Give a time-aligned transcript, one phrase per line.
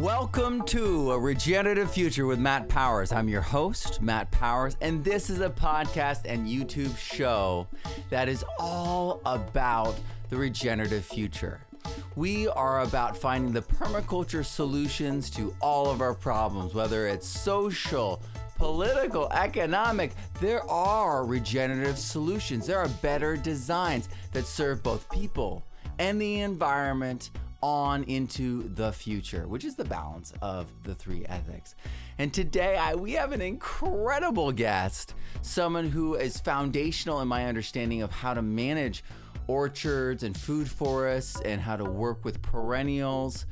[0.00, 3.12] Welcome to a regenerative future with Matt Powers.
[3.12, 7.66] I'm your host, Matt Powers, and this is a podcast and YouTube show
[8.08, 9.94] that is all about
[10.30, 11.60] the regenerative future.
[12.14, 18.22] We are about finding the permaculture solutions to all of our problems, whether it's social,
[18.56, 20.12] political, economic.
[20.40, 22.66] There are regenerative solutions.
[22.66, 25.64] There are better designs that serve both people
[25.98, 27.30] and the environment
[27.62, 31.74] on into the future, which is the balance of the three ethics.
[32.18, 38.02] And today I, we have an incredible guest, someone who is foundational in my understanding
[38.02, 39.02] of how to manage
[39.46, 43.46] orchards and food forests and how to work with perennials.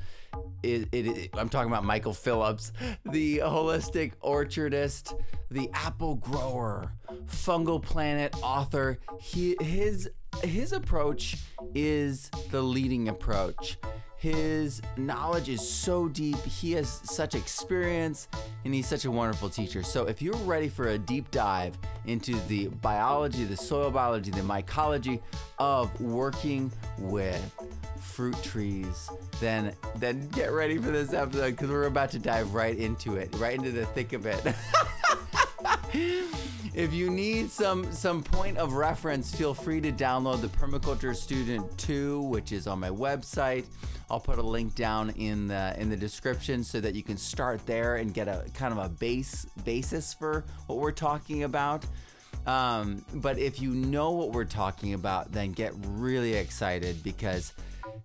[0.63, 2.73] It, it, it, I'm talking about Michael Phillips,
[3.05, 5.19] the holistic orchardist,
[5.51, 6.93] the apple grower,
[7.27, 8.99] fungal planet author.
[9.21, 10.09] He, his
[10.43, 11.37] his approach
[11.75, 13.79] is the leading approach.
[14.25, 16.43] His knowledge is so deep.
[16.47, 18.27] He has such experience
[18.65, 19.83] and he's such a wonderful teacher.
[19.83, 24.41] So, if you're ready for a deep dive into the biology, the soil biology, the
[24.41, 25.21] mycology
[25.59, 27.39] of working with
[28.01, 32.79] fruit trees, then then get ready for this episode because we're about to dive right
[32.79, 34.43] into it, right into the thick of it.
[36.75, 41.77] if you need some some point of reference, feel free to download the Permaculture Student
[41.79, 43.65] 2, which is on my website.
[44.11, 47.65] I'll put a link down in the in the description so that you can start
[47.67, 51.85] there and get a kind of a base basis for what we're talking about.
[52.47, 57.55] Um, but if you know what we're talking about, then get really excited because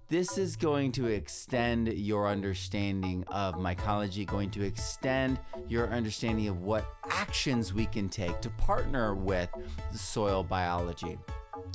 [0.07, 6.61] this is going to extend your understanding of mycology, going to extend your understanding of
[6.61, 9.49] what actions we can take to partner with
[9.91, 11.17] soil biology.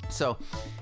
[0.09, 0.39] So,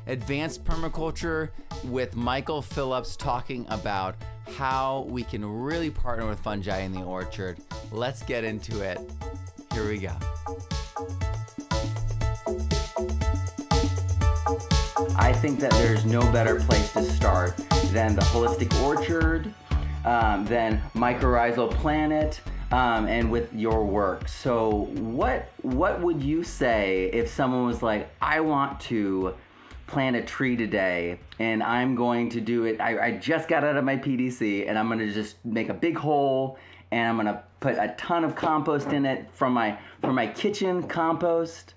[0.06, 1.50] advanced permaculture
[1.84, 4.16] with Michael Phillips talking about
[4.56, 7.58] how we can really partner with fungi in the orchard.
[7.90, 9.00] Let's get into it.
[9.72, 10.16] Here we go.
[15.16, 17.56] I think that there's no better place to start
[17.92, 19.52] than the Holistic Orchard,
[20.04, 22.40] um, than Mycorrhizal Planet,
[22.70, 24.26] um, and with your work.
[24.26, 29.34] So, what what would you say if someone was like, I want to
[29.86, 32.80] plant a tree today and I'm going to do it.
[32.80, 35.74] I, I just got out of my PDC and I'm going to just make a
[35.74, 36.56] big hole
[36.90, 40.26] and I'm going to put a ton of compost in it from my from my
[40.26, 41.74] kitchen compost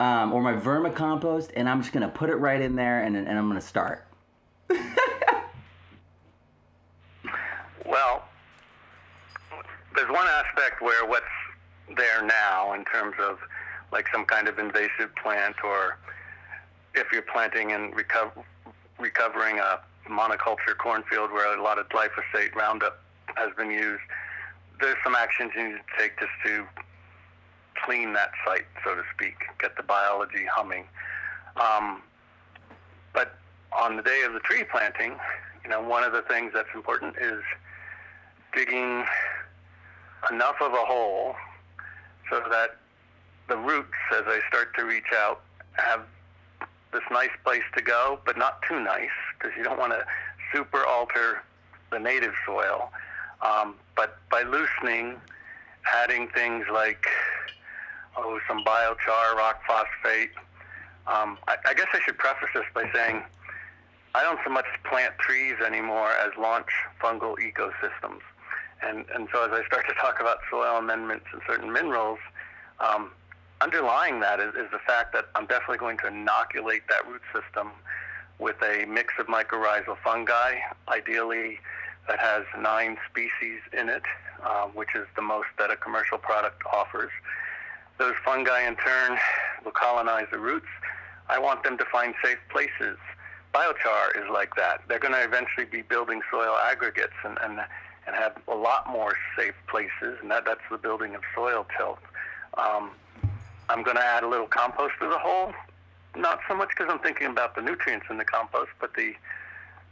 [0.00, 3.28] um, or my vermicompost and I'm just to put it right in there and, and
[3.28, 4.06] I'm to start.
[7.84, 8.24] well,
[9.94, 11.24] there's one aspect where what's
[11.96, 13.38] there now in terms of
[13.90, 15.98] like some kind of invasive plant or
[16.94, 18.44] if you're planting and reco-
[18.98, 23.00] recovering a monoculture cornfield where a lot of glyphosate Roundup
[23.34, 24.02] has been used,
[24.80, 26.66] there's some actions you need to take just to
[27.84, 30.84] clean that site, so to speak, get the biology humming.
[31.56, 32.02] Um,
[33.12, 33.36] but
[33.72, 35.16] on the day of the tree planting,
[35.64, 37.42] you know, one of the things that's important is
[38.54, 39.04] digging
[40.30, 41.34] enough of a hole
[42.30, 42.76] so that
[43.48, 45.40] the roots, as they start to reach out,
[45.74, 46.02] have
[46.92, 50.04] this nice place to go, but not too nice because you don't want to
[50.52, 51.42] super alter
[51.90, 52.90] the native soil.
[53.42, 55.16] Um, but by loosening,
[55.94, 57.06] adding things like
[58.16, 60.30] oh some biochar, rock phosphate.
[61.06, 63.22] Um, I, I guess I should preface this by saying
[64.14, 66.70] I don't so much plant trees anymore as launch
[67.00, 68.20] fungal ecosystems.
[68.82, 72.18] And and so as I start to talk about soil amendments and certain minerals,
[72.80, 73.10] um,
[73.60, 77.70] underlying that is, is the fact that I'm definitely going to inoculate that root system
[78.38, 80.58] with a mix of mycorrhizal fungi,
[80.88, 81.58] ideally
[82.08, 84.02] that has nine species in it,
[84.42, 87.10] uh, which is the most that a commercial product offers.
[87.98, 89.18] Those fungi, in turn,
[89.64, 90.68] will colonize the roots.
[91.28, 92.96] I want them to find safe places.
[93.54, 94.82] Biochar is like that.
[94.88, 97.60] They're going to eventually be building soil aggregates and, and,
[98.06, 101.98] and have a lot more safe places, and that, that's the building of soil tilth.
[102.56, 102.90] Um,
[103.68, 105.52] I'm going to add a little compost to the hole.
[106.16, 109.14] Not so much because I'm thinking about the nutrients in the compost, but the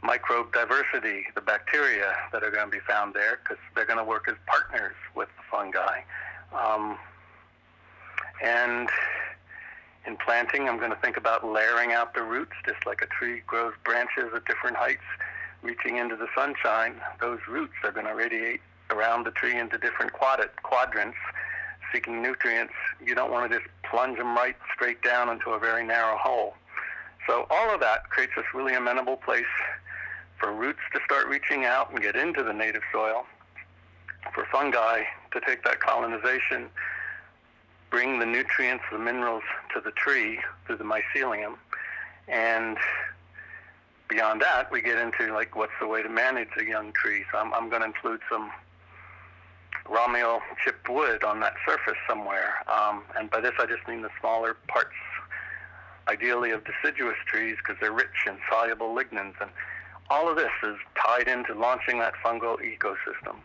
[0.01, 4.03] microbe diversity, the bacteria that are going to be found there, because they're going to
[4.03, 6.01] work as partners with the fungi.
[6.53, 6.97] Um,
[8.43, 8.89] and
[10.05, 13.41] in planting, I'm going to think about layering out the roots, just like a tree
[13.45, 15.03] grows branches at different heights,
[15.61, 16.95] reaching into the sunshine.
[17.19, 21.17] Those roots are going to radiate around the tree into different quadrants
[21.93, 22.73] seeking nutrients,
[23.05, 26.53] you don't want to just plunge them right straight down into a very narrow hole.
[27.27, 29.45] So all of that creates this really amenable place
[30.39, 33.25] for roots to start reaching out and get into the native soil,
[34.33, 36.69] for fungi to take that colonization,
[37.89, 39.43] bring the nutrients, the minerals
[39.73, 41.55] to the tree through the mycelium,
[42.27, 42.77] and
[44.09, 47.23] beyond that, we get into like what's the way to manage a young tree.
[47.31, 48.51] So I'm, I'm going to include some
[49.85, 52.55] ramial chipped wood on that surface somewhere.
[52.67, 54.95] Um, and by this, I just mean the smaller parts,
[56.07, 59.33] ideally of deciduous trees, because they're rich in soluble lignins.
[59.41, 59.49] And
[60.09, 60.75] all of this is
[61.05, 63.35] tied into launching that fungal ecosystem.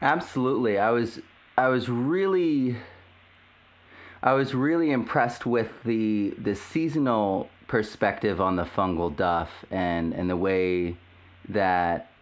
[0.00, 0.78] Absolutely.
[0.78, 1.20] I was
[1.56, 2.76] I was really
[4.22, 10.30] I was really impressed with the the seasonal perspective on the fungal duff and and
[10.30, 10.96] the way
[11.48, 12.12] that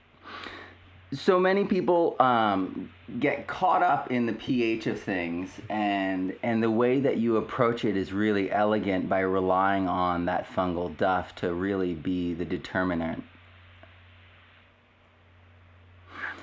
[1.12, 6.71] so many people um, get caught up in the pH of things, and and the
[6.71, 11.53] way that you approach it is really elegant by relying on that fungal duff to
[11.53, 13.25] really be the determinant.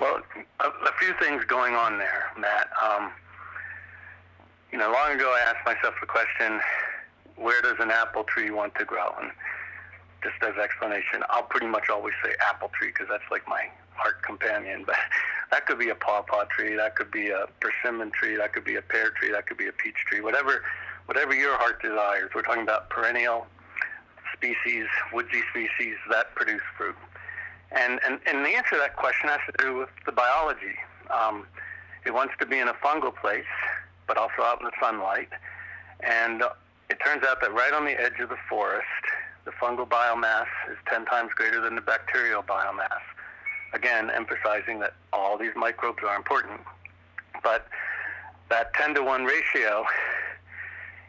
[0.00, 0.20] Well,
[0.60, 2.68] a, a few things going on there, Matt.
[2.84, 3.10] Um,
[4.70, 6.60] you know, long ago I asked myself the question,
[7.36, 9.14] where does an apple tree want to grow?
[9.20, 9.32] And
[10.22, 13.64] just as explanation, I'll pretty much always say apple tree because that's like my
[13.94, 14.84] heart companion.
[15.50, 18.64] But that could be a pawpaw tree, that could be a persimmon tree, that could
[18.64, 20.62] be a pear tree, that could be a peach tree, whatever,
[21.06, 22.30] whatever your heart desires.
[22.34, 23.46] We're talking about perennial
[24.36, 26.96] species, woodsy species that produce fruit.
[27.72, 30.76] And, and, and the answer to that question has to do with the biology.
[31.10, 31.46] Um,
[32.04, 33.44] it wants to be in a fungal place,
[34.06, 35.28] but also out in the sunlight.
[36.00, 36.42] And
[36.88, 38.86] it turns out that right on the edge of the forest,
[39.44, 43.00] the fungal biomass is 10 times greater than the bacterial biomass.
[43.74, 46.60] Again, emphasizing that all these microbes are important.
[47.42, 47.66] But
[48.48, 49.84] that 10 to 1 ratio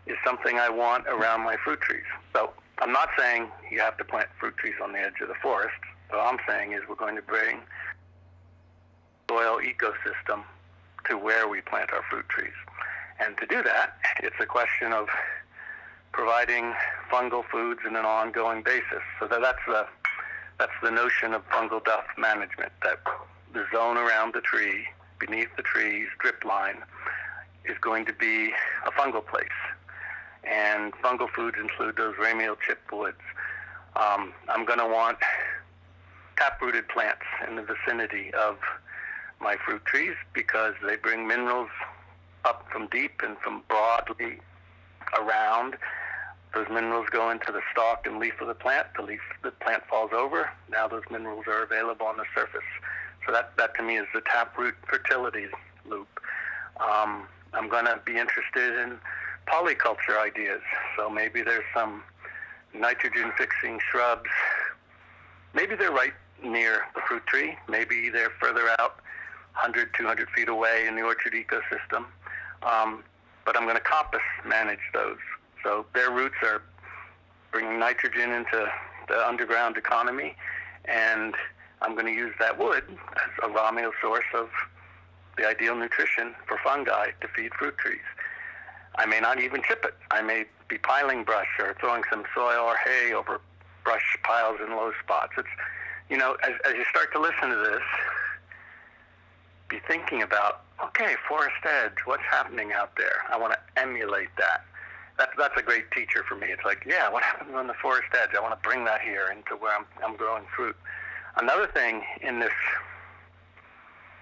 [0.08, 2.04] is something I want around my fruit trees.
[2.34, 5.36] So I'm not saying you have to plant fruit trees on the edge of the
[5.42, 5.76] forest.
[6.10, 7.60] What I'm saying is we're going to bring
[9.30, 10.44] soil ecosystem
[11.08, 12.54] to where we plant our fruit trees.
[13.20, 15.08] And to do that, it's a question of
[16.12, 16.74] providing
[17.12, 19.04] fungal foods in an ongoing basis.
[19.20, 19.88] So that, that's the
[20.58, 22.72] that's the notion of fungal duff management.
[22.84, 23.00] That
[23.54, 24.88] the zone around the tree,
[25.20, 26.84] beneath the tree's drip line,
[27.66, 28.52] is going to be
[28.86, 29.48] a fungal place.
[30.44, 33.14] And fungal foods include those ramial chipwoods.
[33.96, 35.18] Um, I'm going to want
[36.40, 38.58] taprooted plants in the vicinity of
[39.42, 41.70] my fruit trees because they bring minerals
[42.46, 44.40] up from deep and from broadly
[45.20, 45.76] around.
[46.54, 48.88] Those minerals go into the stalk and leaf of the plant.
[48.96, 50.50] The leaf, the plant falls over.
[50.70, 52.68] Now those minerals are available on the surface.
[53.26, 55.48] So that, that to me is the taproot fertility
[55.88, 56.08] loop.
[56.80, 58.98] Um, I'm going to be interested in
[59.48, 60.62] polyculture ideas.
[60.98, 62.04] So maybe there's some
[62.74, 64.30] nitrogen fixing shrubs.
[65.54, 66.14] Maybe they're right
[66.44, 67.58] near the fruit tree.
[67.68, 68.98] Maybe they're further out,
[69.54, 72.06] 100, 200 feet away in the orchard ecosystem.
[72.64, 73.04] Um,
[73.46, 75.18] but I'm going to coppice manage those.
[75.64, 76.62] So their roots are
[77.52, 78.68] bringing nitrogen into
[79.08, 80.36] the underground economy,
[80.86, 81.34] and
[81.82, 84.50] I'm going to use that wood as a ramial source of
[85.38, 88.06] the ideal nutrition for fungi to feed fruit trees.
[88.96, 89.96] I may not even chip it.
[90.12, 93.40] I may be piling brush or throwing some soil or hay over
[93.84, 95.34] brush piles in low spots.
[95.38, 95.48] It's,
[96.10, 97.82] you know, as, as you start to listen to this,
[99.70, 103.22] be thinking about, okay, forest edge, what's happening out there?
[103.30, 104.66] I want to emulate that.
[105.18, 106.48] That's, that's a great teacher for me.
[106.48, 108.30] It's like, yeah, what happens on the forest edge?
[108.36, 110.76] I want to bring that here into where I'm, I'm growing fruit.
[111.38, 112.52] Another thing in this,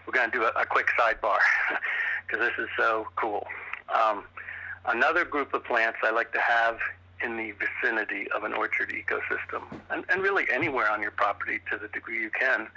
[0.06, 1.38] we're going to do a, a quick sidebar
[2.28, 3.48] because this is so cool.
[3.94, 4.26] Um,
[4.86, 6.78] another group of plants I like to have
[7.24, 11.78] in the vicinity of an orchard ecosystem, and, and really anywhere on your property to
[11.78, 12.68] the degree you can,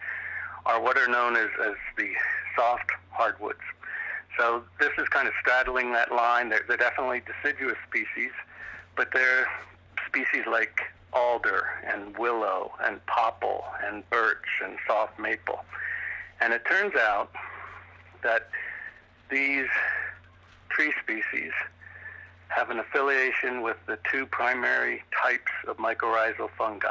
[0.67, 2.11] are what are known as, as the
[2.57, 3.61] soft hardwoods.
[4.39, 6.49] So this is kind of straddling that line.
[6.49, 8.31] They're, they're definitely deciduous species,
[8.97, 9.47] but they're
[10.07, 10.81] species like
[11.13, 15.65] alder and willow and popple and birch and soft maple.
[16.41, 17.31] And it turns out
[18.23, 18.49] that
[19.31, 19.67] these
[20.71, 21.53] tree species
[22.51, 26.89] have an affiliation with the two primary types of mycorrhizal fungi.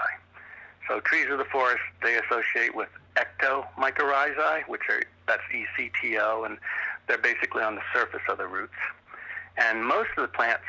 [0.87, 6.57] So trees of the forest, they associate with ectomycorrhizae, which are, that's ECTO, and
[7.07, 8.73] they're basically on the surface of the roots.
[9.57, 10.63] And most of the plants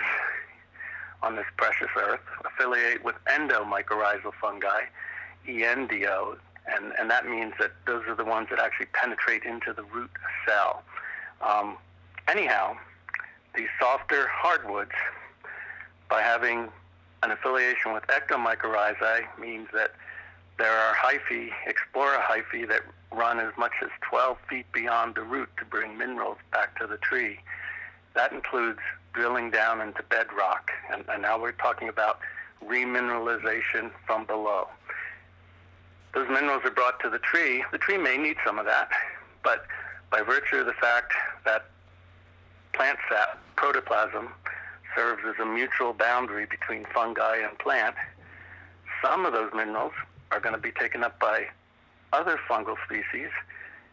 [1.23, 4.83] on this precious earth affiliate with endomycorrhizal fungi,
[5.47, 9.85] ENDO, and, and that means that those are the ones that actually penetrate into the
[9.85, 10.11] root
[10.47, 10.83] cell.
[11.41, 11.77] Um,
[12.29, 12.77] anyhow,
[13.54, 14.92] these softer hardwoods,
[16.09, 16.69] by having
[17.23, 19.92] an affiliation with ectomycorrhizae means that
[20.59, 25.49] there are hyphae, explorer hyphae, that run as much as 12 feet beyond the root
[25.59, 27.38] to bring minerals back to the tree.
[28.14, 28.80] That includes
[29.12, 32.21] drilling down into bedrock, and, and now we're talking about
[32.64, 34.69] remineralization from below.
[36.14, 37.64] Those minerals are brought to the tree.
[37.73, 38.90] The tree may need some of that,
[39.42, 39.66] but
[40.11, 41.12] by virtue of the fact
[41.45, 41.66] that
[42.73, 44.29] plant sap, protoplasm,
[44.95, 47.95] serves as a mutual boundary between fungi and plant,
[49.03, 49.93] some of those minerals
[50.31, 51.47] are going to be taken up by
[52.12, 53.31] other fungal species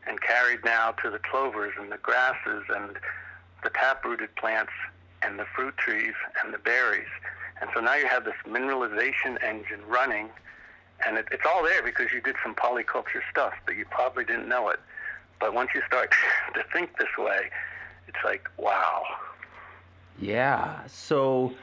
[0.08, 2.98] and carried now to the clovers and the grasses and
[3.64, 4.72] the tap-rooted plants
[5.22, 7.08] and the fruit trees and the berries.
[7.60, 10.30] And so now you have this mineralization engine running,
[11.06, 14.48] and it, it's all there because you did some polyculture stuff, but you probably didn't
[14.48, 14.80] know it.
[15.40, 16.14] But once you start
[16.54, 17.50] to think this way,
[18.08, 19.04] it's like, wow.
[20.20, 20.86] Yeah.
[20.88, 21.54] So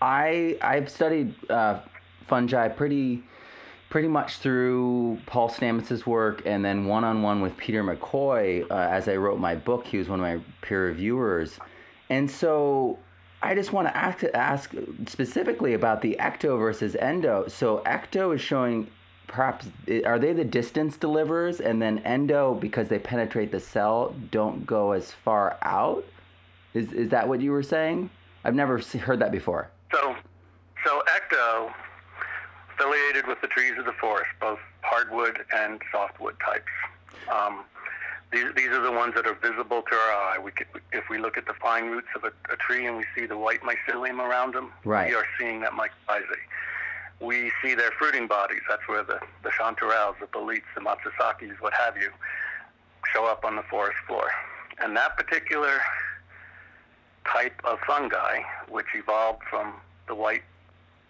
[0.00, 1.80] I I've studied uh,
[2.26, 3.22] fungi pretty
[3.88, 8.74] pretty much through Paul Stamets's work and then one on one with Peter McCoy uh,
[8.74, 9.86] as I wrote my book.
[9.86, 11.58] He was one of my peer reviewers.
[12.08, 12.98] And so
[13.42, 14.72] I just want to ask, ask
[15.06, 17.48] specifically about the ecto versus endo.
[17.48, 18.86] So ecto is showing
[19.32, 19.66] perhaps
[20.04, 24.92] are they the distance deliverers and then endo because they penetrate the cell don't go
[24.92, 26.04] as far out?
[26.74, 28.10] Is is that what you were saying?
[28.44, 29.70] I've never heard that before.
[29.90, 30.14] So
[30.84, 31.72] so ecto
[32.74, 36.72] affiliated with the trees of the forest, both hardwood and softwood types.
[37.32, 37.64] Um,
[38.32, 40.38] these, these are the ones that are visible to our eye.
[40.42, 43.04] We could, if we look at the fine roots of a, a tree and we
[43.14, 45.08] see the white mycelium around them, right.
[45.08, 46.22] we are seeing that mycorrhizae.
[47.22, 48.62] We see their fruiting bodies.
[48.68, 52.10] That's where the, the chanterelles, the boletes, the matsutakes, what have you,
[53.12, 54.28] show up on the forest floor.
[54.78, 55.80] And that particular
[57.24, 59.74] type of fungi, which evolved from
[60.08, 60.42] the white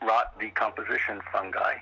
[0.02, 1.76] rot decomposition fungi,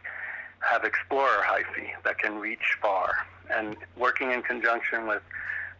[0.60, 3.14] have explorer hyphae that can reach far
[3.50, 5.22] and working in conjunction with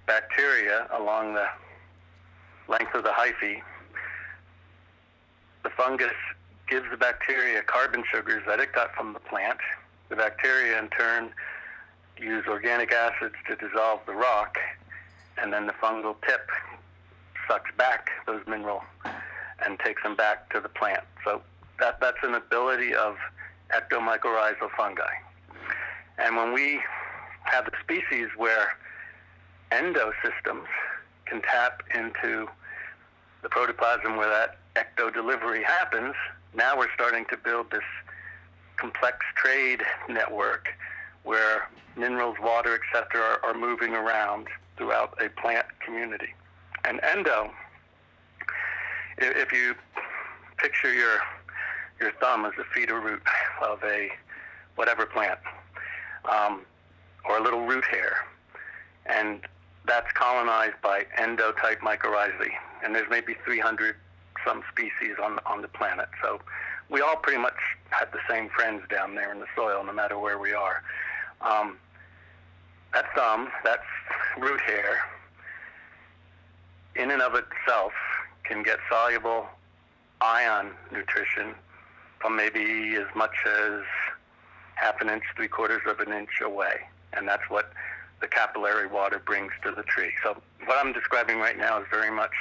[0.07, 1.47] bacteria along the
[2.67, 3.61] length of the hyphae,
[5.63, 6.15] the fungus
[6.71, 9.59] gives the bacteria carbon sugars that it got from the plant.
[10.09, 11.31] The bacteria, in turn,
[12.17, 14.57] use organic acids to dissolve the rock,
[15.37, 16.49] and then the fungal tip
[17.49, 18.85] sucks back those minerals
[19.67, 21.03] and takes them back to the plant.
[21.25, 21.43] So
[21.81, 23.17] that, that's an ability of
[23.71, 25.13] ectomycorrhizal fungi.
[26.19, 26.81] And when we
[27.45, 28.69] have a species where
[29.73, 30.67] endosystems
[31.27, 32.49] can tap into
[33.43, 36.15] the protoplasm where that ecto delivery happens,
[36.55, 37.85] now we're starting to build this
[38.77, 40.69] complex trade network
[41.23, 46.35] where minerals, water, etc., are, are moving around throughout a plant community.
[46.85, 47.51] And endo,
[49.19, 49.75] if you
[50.57, 51.19] picture your
[52.01, 53.23] your thumb as the feeder root
[53.63, 54.09] of a
[54.77, 55.39] whatever plant,
[56.25, 56.63] um,
[57.29, 58.25] or a little root hair,
[59.05, 59.43] and
[59.87, 62.53] that's colonized by endotype mycorrhizae,
[62.83, 63.97] and there's maybe 300
[64.47, 66.09] some species on on the planet.
[66.23, 66.41] So
[66.89, 67.59] we all pretty much
[67.91, 70.83] have the same friends down there in the soil, no matter where we are.
[71.41, 71.79] Um,
[72.93, 73.81] that thumb, that
[74.39, 74.99] root hair,
[76.97, 77.93] in and of itself,
[78.45, 79.47] can get soluble
[80.21, 81.55] ion nutrition
[82.19, 83.83] from maybe as much as
[84.75, 86.81] half an inch, three quarters of an inch away
[87.13, 87.73] and that's what
[88.21, 90.13] the capillary water brings to the tree.
[90.23, 92.33] So what I'm describing right now is very much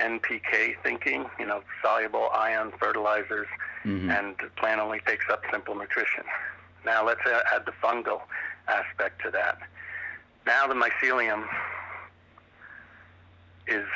[0.00, 3.46] NPK thinking, you know, soluble ion fertilizers,
[3.84, 4.10] mm-hmm.
[4.10, 6.24] and the plant only takes up simple nutrition.
[6.84, 8.22] Now let's add the fungal
[8.68, 9.58] aspect to that.
[10.46, 11.46] Now the mycelium
[13.66, 13.86] is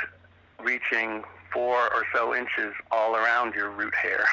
[0.63, 4.25] reaching four or so inches all around your root hair.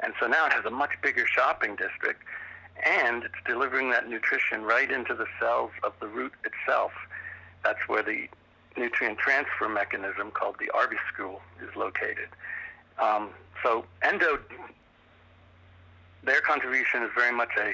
[0.00, 2.22] And so now it has a much bigger shopping district
[2.84, 6.92] and it's delivering that nutrition right into the cells of the root itself.
[7.64, 8.28] That's where the
[8.78, 12.28] nutrient transfer mechanism called the arbuscule is located.
[12.98, 13.30] Um,
[13.62, 14.38] so endo,
[16.24, 17.72] their contribution is very much a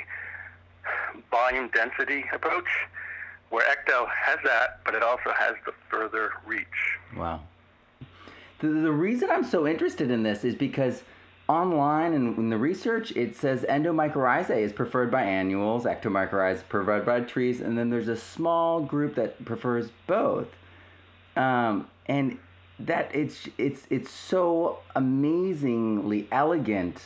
[1.30, 2.68] volume density approach,
[3.50, 6.66] where ecto has that, but it also has the further reach.
[7.16, 7.40] Wow.
[8.60, 11.02] The, the reason I'm so interested in this is because
[11.48, 17.20] online and in the research, it says endomycorrhizae is preferred by annuals, ectomycorrhizae preferred by
[17.20, 20.48] trees, and then there's a small group that prefers both.
[21.36, 22.38] Um, and
[22.78, 27.00] that it's it's it's so amazingly elegant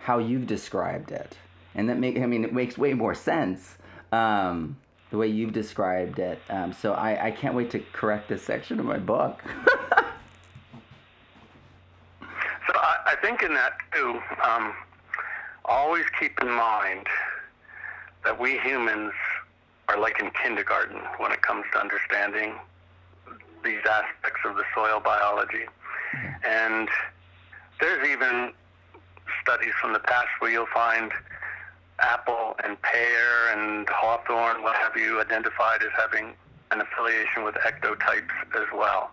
[0.00, 1.36] how you've described it,
[1.74, 3.76] and that make I mean it makes way more sense.
[4.12, 4.76] Um,
[5.10, 6.38] the way you've described it.
[6.50, 9.42] Um, so I, I can't wait to correct this section of my book.
[12.68, 14.74] So I think in that too, um,
[15.64, 17.06] always keep in mind
[18.24, 19.12] that we humans
[19.88, 22.56] are like in kindergarten when it comes to understanding
[23.64, 25.66] these aspects of the soil biology.
[26.46, 26.88] And
[27.80, 28.52] there's even
[29.42, 31.12] studies from the past where you'll find
[32.00, 36.34] apple and pear and hawthorn, what have you, identified as having
[36.70, 39.10] an affiliation with ectotypes as well.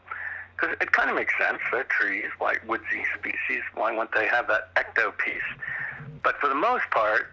[0.56, 1.60] Because it kind of makes sense.
[1.72, 3.64] They're trees, like woodsy species.
[3.74, 5.50] Why wouldn't they have that ecto piece?
[6.24, 7.32] But for the most part,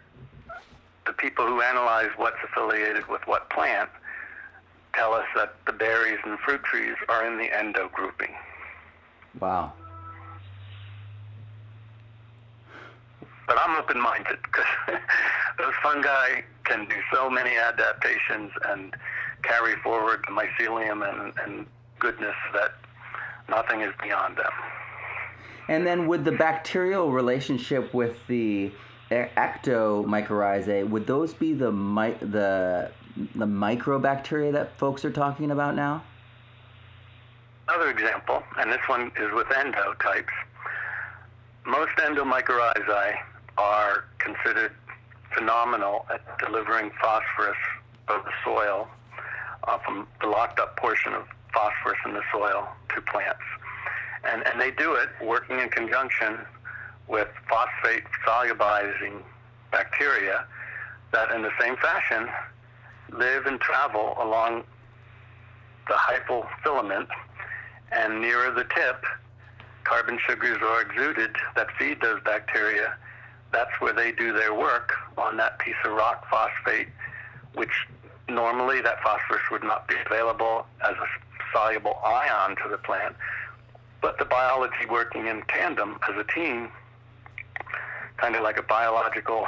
[1.06, 3.90] the people who analyze what's affiliated with what plant
[4.94, 8.34] tell us that the berries and fruit trees are in the endo grouping.
[9.40, 9.72] Wow.
[13.46, 14.64] But I'm open-minded because
[15.58, 18.94] those fungi can do so many adaptations and
[19.42, 21.66] carry forward the mycelium and, and
[21.98, 22.72] goodness that
[23.48, 24.52] nothing is beyond them.
[25.68, 28.72] And then with the bacterial relationship with the
[29.10, 31.70] ectomycorrhizae, would those be the
[32.20, 36.02] the the microbacteria that folks are talking about now?
[37.68, 40.24] Another example, and this one is with endotypes.
[41.64, 43.16] Most endomycorrhizae
[43.56, 44.72] are considered
[45.34, 47.56] phenomenal at delivering phosphorus
[48.08, 48.88] of the soil
[49.68, 53.40] uh, from the locked up portion of phosphorus in the soil to plants.
[54.24, 56.38] And, and they do it working in conjunction
[57.08, 59.22] with phosphate solubilizing
[59.70, 60.46] bacteria
[61.12, 62.28] that, in the same fashion,
[63.12, 64.64] live and travel along
[65.88, 67.08] the hypofilament,
[67.90, 69.04] and nearer the tip,
[69.84, 72.94] carbon sugars are exuded that feed those bacteria.
[73.52, 76.88] That's where they do their work on that piece of rock phosphate,
[77.54, 77.86] which
[78.28, 81.06] normally that phosphorus would not be available as a
[81.52, 83.14] soluble ion to the plant.
[84.00, 86.70] But the biology working in tandem as a team,
[88.16, 89.46] kind of like a biological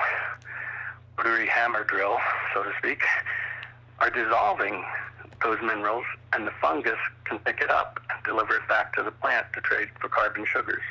[1.16, 2.18] rotary hammer drill,
[2.52, 3.02] so to speak,
[3.98, 4.84] are dissolving
[5.42, 9.10] those minerals, and the fungus can pick it up and deliver it back to the
[9.10, 10.82] plant to trade for carbon sugars.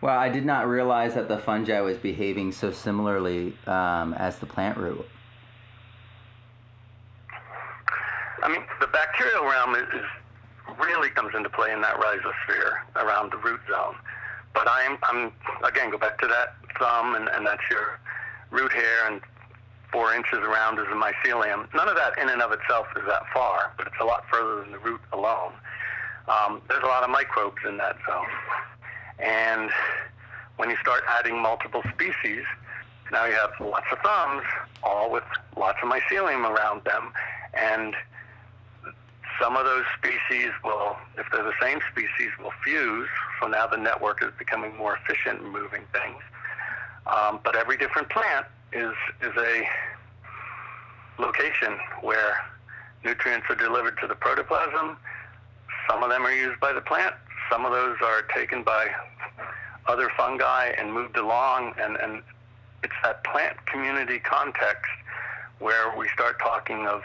[0.00, 4.46] Well, I did not realize that the fungi was behaving so similarly um, as the
[4.46, 5.06] plant root.
[8.42, 10.04] I mean, the bacterial realm is, is
[10.78, 13.94] really comes into play in that rhizosphere around the root zone.
[14.52, 15.32] But I'm, I'm
[15.64, 17.98] again, go back to that thumb, and, and that's your
[18.50, 19.20] root hair, and
[19.94, 21.72] four inches around is the mycelium.
[21.72, 24.60] None of that in and of itself is that far, but it's a lot further
[24.62, 25.52] than the root alone.
[26.26, 28.26] Um, there's a lot of microbes in that zone.
[29.20, 29.70] And
[30.56, 32.42] when you start adding multiple species,
[33.12, 34.42] now you have lots of thumbs,
[34.82, 35.22] all with
[35.56, 37.12] lots of mycelium around them.
[37.54, 37.94] And
[39.40, 43.08] some of those species will, if they're the same species, will fuse.
[43.40, 46.20] So now the network is becoming more efficient in moving things.
[47.06, 49.68] Um, but every different plant is is a
[51.18, 52.36] location where
[53.04, 54.96] nutrients are delivered to the protoplasm.
[55.88, 57.14] Some of them are used by the plant.
[57.50, 58.88] Some of those are taken by
[59.86, 61.74] other fungi and moved along.
[61.78, 62.22] And, and
[62.82, 64.90] it's that plant community context
[65.58, 67.02] where we start talking of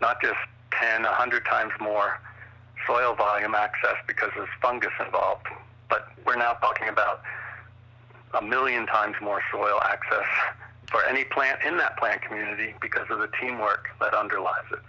[0.00, 0.38] not just
[0.80, 2.20] 10, 100 times more
[2.86, 5.46] soil volume access because there's fungus involved,
[5.90, 7.20] but we're now talking about
[8.38, 10.26] a million times more soil access
[10.90, 14.80] for any plant in that plant community because of the teamwork that underlies it.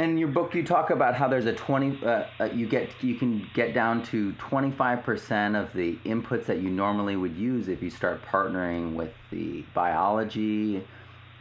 [0.00, 3.14] In your book, you talk about how there's a 20, uh, uh, you get, you
[3.14, 7.88] can get down to 25% of the inputs that you normally would use if you
[7.88, 10.86] start partnering with the biology.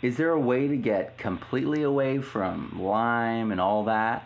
[0.01, 4.25] Is there a way to get completely away from lime and all that?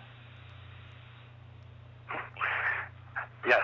[3.47, 3.61] Yes,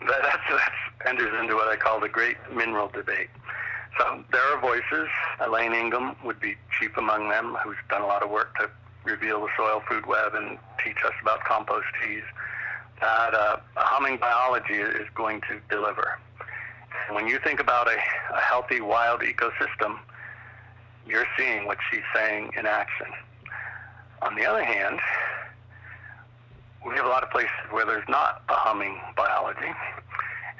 [0.08, 3.28] that's, that's enters into what I call the great mineral debate.
[3.98, 5.08] So there are voices.
[5.40, 8.70] Elaine Ingham would be chief among them, who's done a lot of work to
[9.04, 12.22] reveal the soil food web and teach us about compost teas.
[13.00, 16.18] That uh, humming biology is going to deliver.
[17.10, 17.96] When you think about a,
[18.34, 19.98] a healthy wild ecosystem,
[21.06, 23.06] you're seeing what she's saying in action.
[24.22, 25.00] On the other hand,
[26.86, 29.72] we have a lot of places where there's not a humming biology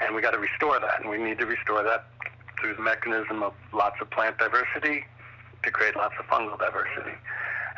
[0.01, 2.07] and we got to restore that, and we need to restore that
[2.61, 5.05] through the mechanism of lots of plant diversity
[5.63, 7.17] to create lots of fungal diversity.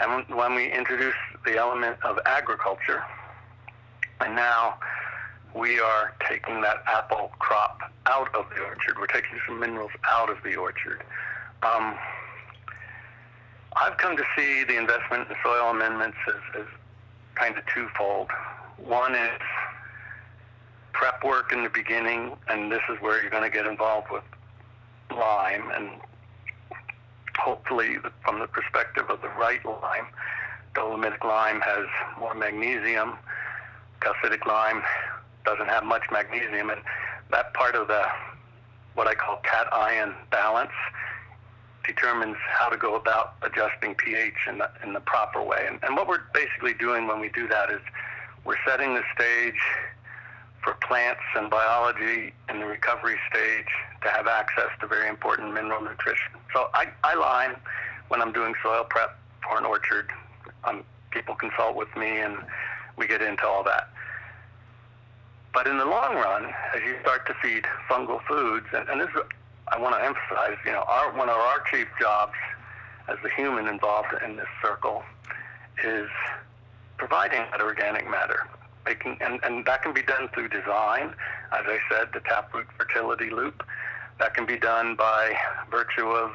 [0.01, 3.03] And when we introduce the element of agriculture,
[4.21, 4.79] and now
[5.55, 8.99] we are taking that apple crop out of the orchard.
[8.99, 11.03] We're taking some minerals out of the orchard.
[11.63, 11.97] Um,
[13.77, 16.67] I've come to see the investment in soil amendments as, as
[17.35, 18.31] kind of twofold.
[18.79, 19.41] One is
[20.93, 24.23] prep work in the beginning, and this is where you're going to get involved with
[25.11, 25.91] lime, and
[27.39, 30.07] hopefully from the perspective of the right lime.
[30.75, 31.87] Dolomitic lime has
[32.19, 33.15] more magnesium.
[34.01, 34.83] Calcitic lime
[35.45, 36.81] doesn't have much magnesium, and
[37.31, 38.05] that part of the
[38.95, 40.73] what I call cation balance
[41.87, 45.65] determines how to go about adjusting pH in the, in the proper way.
[45.67, 47.81] And, and what we're basically doing when we do that is
[48.45, 49.61] we're setting the stage
[50.63, 53.67] for plants and biology in the recovery stage
[54.03, 56.33] to have access to very important mineral nutrition.
[56.55, 57.57] So I, I lime
[58.09, 60.11] when I'm doing soil prep for an orchard.
[60.65, 62.37] Um, people consult with me and
[62.97, 63.89] we get into all that.
[65.53, 69.09] But in the long run, as you start to feed fungal foods, and, and this
[69.09, 69.23] is,
[69.69, 72.35] I want to emphasize, you know, our, one of our chief jobs
[73.09, 75.03] as the human involved in this circle
[75.85, 76.09] is
[76.97, 78.47] providing that organic matter.
[78.85, 81.15] Making, and, and that can be done through design,
[81.53, 83.63] as I said, the taproot fertility loop.
[84.19, 85.37] That can be done by
[85.71, 86.33] virtue of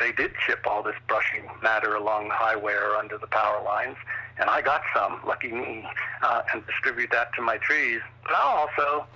[0.00, 3.96] they did chip all this brushy matter along the highway or under the power lines,
[4.38, 5.84] and I got some, lucky me,
[6.22, 8.00] uh, and distribute that to my trees.
[8.24, 9.06] But I'll also,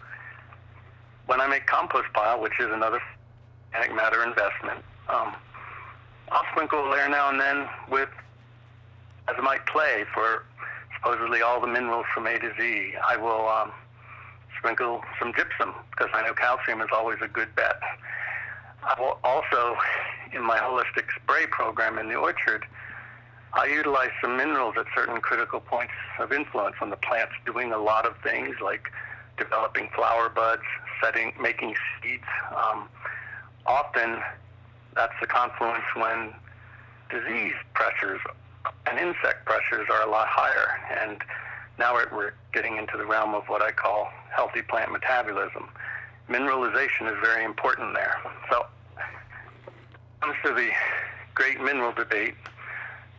[1.26, 3.00] when I make compost pile, which is another
[3.72, 5.34] organic matter investment, um,
[6.30, 8.10] I'll sprinkle a layer now and then with,
[9.28, 10.44] as I might play for
[11.04, 12.94] supposedly all the minerals from A to Z.
[13.08, 13.72] I will um,
[14.58, 17.80] sprinkle some gypsum because I know calcium is always a good bet.
[18.82, 19.76] I will also,
[20.32, 22.64] in my holistic spray program in the orchard,
[23.52, 27.78] I utilize some minerals at certain critical points of influence on the plant's doing a
[27.78, 28.90] lot of things like
[29.38, 30.62] developing flower buds,
[31.02, 32.24] setting, making seeds.
[32.56, 32.88] Um,
[33.66, 34.20] often
[34.94, 36.32] that's the confluence when
[37.10, 38.20] disease pressures
[38.86, 40.68] and insect pressures are a lot higher.
[41.00, 41.22] And
[41.78, 45.68] now we're, getting into the realm of what I call healthy plant metabolism.
[46.28, 48.14] Mineralization is very important there.
[48.48, 48.66] So,
[50.20, 50.70] comes to the
[51.34, 52.34] great mineral debate,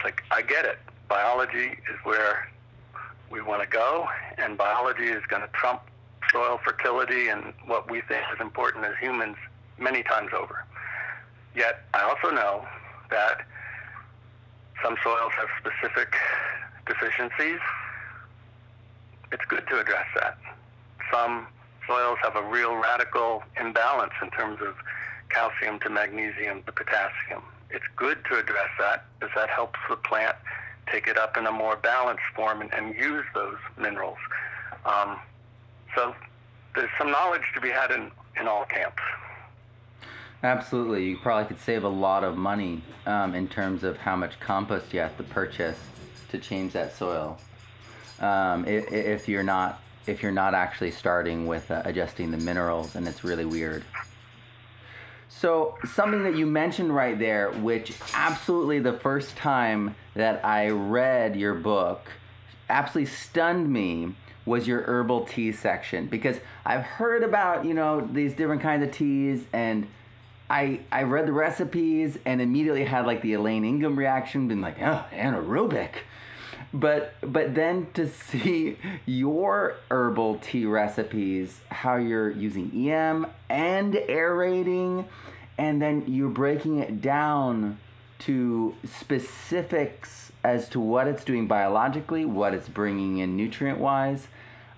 [0.06, 0.80] like I get it.
[1.10, 2.50] Biology is where
[3.30, 5.82] we want to go, and biology is going to trump
[6.32, 9.36] soil fertility and what we think is important as humans
[9.78, 10.64] many times over.
[11.56, 12.66] Yet I also know
[13.12, 13.46] that
[14.84, 16.14] some soils have specific
[16.88, 17.60] deficiencies.
[19.32, 20.38] It's good to address that.
[21.12, 21.48] Some
[21.88, 24.76] soils have a real radical imbalance in terms of
[25.30, 27.42] calcium to magnesium to potassium.
[27.70, 30.36] It's good to address that because that helps the plant
[30.92, 34.18] take it up in a more balanced form and, and use those minerals.
[34.86, 35.20] Um,
[35.96, 36.16] so
[36.76, 39.02] there's some knowledge to be had in, in all camps.
[40.44, 41.10] Absolutely.
[41.10, 44.94] You probably could save a lot of money um, in terms of how much compost
[44.94, 45.80] you have to purchase
[46.30, 47.38] to change that soil.
[48.20, 52.96] Um, if, if, you're not if you're not actually starting with uh, adjusting the minerals
[52.96, 53.84] and it's really weird.
[55.28, 61.36] So something that you mentioned right there, which absolutely the first time that I read
[61.36, 62.10] your book
[62.70, 68.34] absolutely stunned me was your herbal tea section because I've heard about, you know, these
[68.34, 69.88] different kinds of teas and
[70.50, 74.82] I I read the recipes and immediately had like the Elaine Ingham reaction, been like,
[74.82, 75.92] oh, anaerobic.
[76.74, 85.08] But but then to see your herbal tea recipes, how you're using EM and aerating,
[85.58, 87.80] and then you're breaking it down
[88.20, 94.28] to specifics as to what it's doing biologically, what it's bringing in nutrient wise.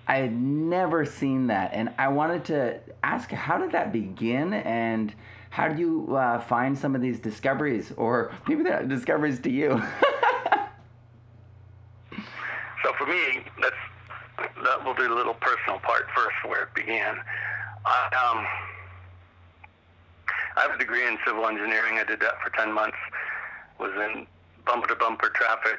[0.06, 5.12] I had never seen that, and I wanted to ask, how did that begin, and
[5.50, 9.70] how do you uh, find some of these discoveries, or maybe they're discoveries to you?
[12.82, 13.74] so for me, that's
[14.64, 17.16] that will do a little personal part first, where it began.
[17.84, 18.46] I, um,
[20.56, 21.98] I have a degree in civil engineering.
[21.98, 22.96] I did that for ten months.
[23.78, 24.26] Was in
[24.66, 25.78] bumper to bumper traffic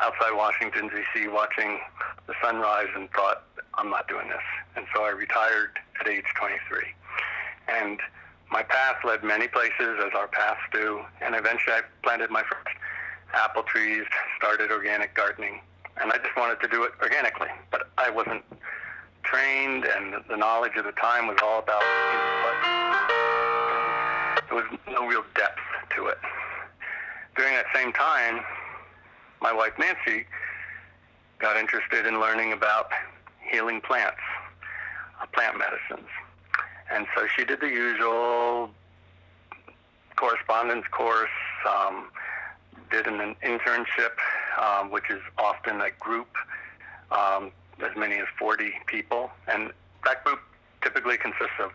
[0.00, 1.28] outside Washington D.C.
[1.28, 1.80] watching
[2.26, 3.44] the sunrise, and thought
[3.74, 4.42] I'm not doing this.
[4.76, 6.82] And so I retired at age 23.
[7.68, 7.98] And
[8.50, 12.68] my path led many places, as our paths do, and eventually I planted my first
[13.34, 14.04] apple trees,
[14.38, 15.60] started organic gardening,
[16.00, 17.48] and I just wanted to do it organically.
[17.70, 18.42] But I wasn't
[19.22, 21.82] trained, and the knowledge of the time was all about
[22.14, 22.54] input.
[24.48, 25.60] There was no real depth
[25.96, 26.18] to it.
[27.36, 28.40] During that same time,
[29.42, 30.26] my wife Nancy
[31.38, 32.90] got interested in learning about
[33.50, 34.20] healing plants,
[35.20, 36.08] uh, plant medicines.
[36.92, 38.70] And so she did the usual
[40.16, 41.28] correspondence course,
[41.68, 42.10] um,
[42.90, 44.16] did an internship,
[44.60, 46.28] um, which is often a group,
[47.10, 49.30] um, as many as 40 people.
[49.46, 49.72] And
[50.04, 50.40] that group
[50.82, 51.72] typically consists of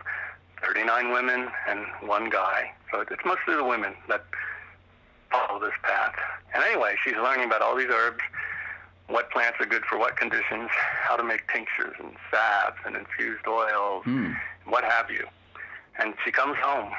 [0.65, 2.71] 39 women and one guy.
[2.91, 4.23] So it's mostly the women that
[5.32, 6.15] follow this path.
[6.54, 8.21] And anyway, she's learning about all these herbs,
[9.07, 10.69] what plants are good for what conditions,
[11.01, 14.35] how to make tinctures and salves and infused oils, mm.
[14.65, 15.25] what have you.
[15.99, 16.91] And she comes home,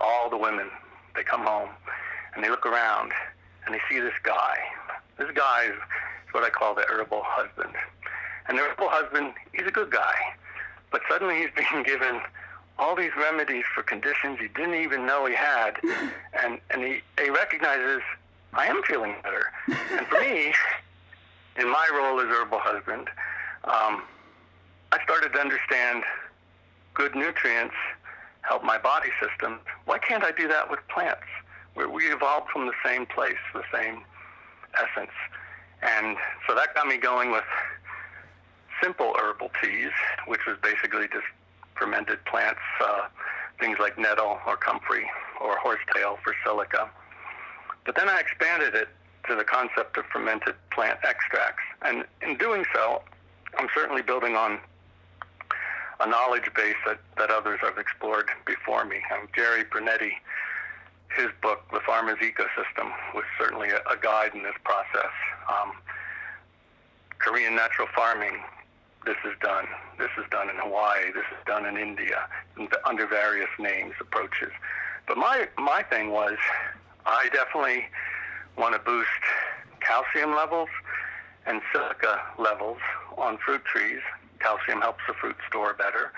[0.00, 0.70] all the women,
[1.14, 1.70] they come home
[2.34, 3.12] and they look around
[3.64, 4.58] and they see this guy.
[5.18, 5.78] This guy is
[6.32, 7.74] what I call the herbal husband.
[8.46, 10.14] And the herbal husband, he's a good guy.
[10.90, 12.20] But suddenly he's being given
[12.78, 15.72] all these remedies for conditions he didn't even know he had,
[16.44, 18.02] and and he, he recognizes
[18.54, 19.46] I am feeling better.
[19.66, 20.54] And for me,
[21.58, 23.08] in my role as herbal husband,
[23.64, 24.02] um,
[24.92, 26.04] I started to understand
[26.94, 27.74] good nutrients
[28.42, 29.60] help my body system.
[29.84, 31.26] Why can't I do that with plants?
[31.78, 34.02] we we evolved from the same place, the same
[34.74, 35.12] essence.
[35.80, 36.16] And
[36.46, 37.44] so that got me going with
[38.82, 39.92] simple herbal teas,
[40.26, 41.26] which was basically just
[41.76, 43.02] fermented plants, uh,
[43.60, 45.08] things like nettle or comfrey
[45.40, 46.90] or horsetail for silica.
[47.86, 48.88] But then I expanded it
[49.26, 51.62] to the concept of fermented plant extracts.
[51.82, 53.02] And in doing so,
[53.58, 54.58] I'm certainly building on
[56.00, 58.98] a knowledge base that, that others have explored before me.
[59.12, 60.12] Um, Jerry Brunetti,
[61.16, 65.12] his book, The Farm as Ecosystem, was certainly a, a guide in this process.
[65.48, 65.72] Um,
[67.18, 68.38] Korean natural farming
[69.04, 69.66] this is done.
[69.98, 71.12] This is done in Hawaii.
[71.14, 72.28] This is done in India
[72.84, 74.50] under various names, approaches.
[75.06, 76.36] But my my thing was,
[77.06, 77.86] I definitely
[78.58, 79.08] want to boost
[79.80, 80.68] calcium levels
[81.46, 82.78] and silica levels
[83.16, 84.00] on fruit trees.
[84.40, 86.12] Calcium helps the fruit store better.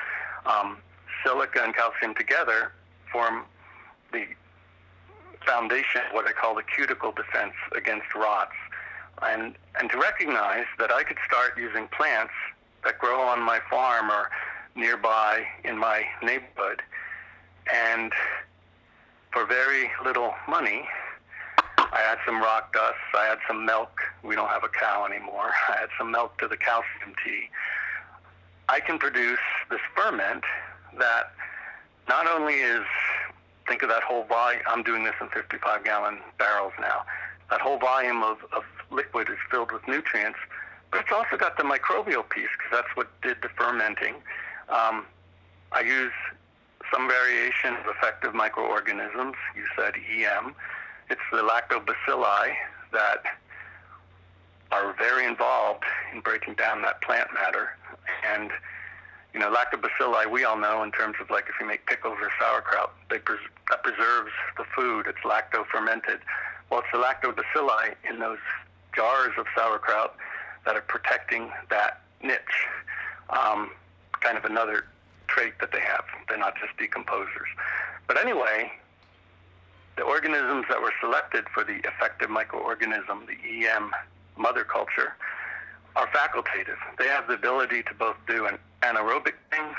[0.46, 0.78] Um,
[1.24, 2.72] silica and calcium together
[3.12, 3.44] form
[4.12, 4.24] the
[5.46, 8.54] foundation, what I call the cuticle defense against rots.
[9.22, 12.32] And, and to recognize that I could start using plants
[12.84, 14.30] that grow on my farm or
[14.74, 16.82] nearby in my neighborhood.
[17.72, 18.12] And
[19.32, 20.88] for very little money,
[21.92, 24.00] I had some rock dust, I had some milk.
[24.22, 25.50] We don't have a cow anymore.
[25.68, 27.50] I had some milk to the calcium tea.
[28.68, 30.44] I can produce this ferment
[30.98, 31.32] that
[32.08, 32.84] not only is,
[33.66, 37.04] think of that whole volume, I'm doing this in 55 gallon barrels now.
[37.50, 40.38] That whole volume of, of liquid is filled with nutrients
[40.90, 44.14] but it's also got the microbial piece because that's what did the fermenting.
[44.68, 45.06] Um,
[45.72, 46.12] I use
[46.92, 49.36] some variation of effective microorganisms.
[49.54, 50.54] You said EM.
[51.10, 52.54] It's the lactobacilli
[52.92, 53.22] that
[54.72, 57.76] are very involved in breaking down that plant matter.
[58.32, 58.50] And,
[59.34, 62.30] you know, lactobacilli, we all know in terms of like if you make pickles or
[62.38, 65.06] sauerkraut, they pres- that preserves the food.
[65.08, 66.20] It's lacto fermented.
[66.70, 68.38] Well, it's the lactobacilli in those
[68.94, 70.14] jars of sauerkraut
[70.64, 72.38] that are protecting that niche.
[73.30, 73.70] Um,
[74.20, 74.84] kind of another
[75.26, 76.04] trait that they have.
[76.28, 77.50] They're not just decomposers.
[78.06, 78.72] But anyway,
[80.00, 83.90] the organisms that were selected for the effective microorganism, the EM
[84.38, 85.14] mother culture,
[85.94, 86.78] are facultative.
[86.98, 89.74] They have the ability to both do an anaerobic thing,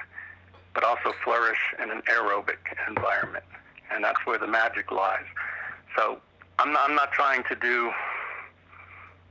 [0.76, 3.46] but also flourish in an aerobic environment.
[3.92, 5.26] And that's where the magic lies.
[5.98, 6.20] So
[6.60, 7.92] I'm not, I'm not trying to do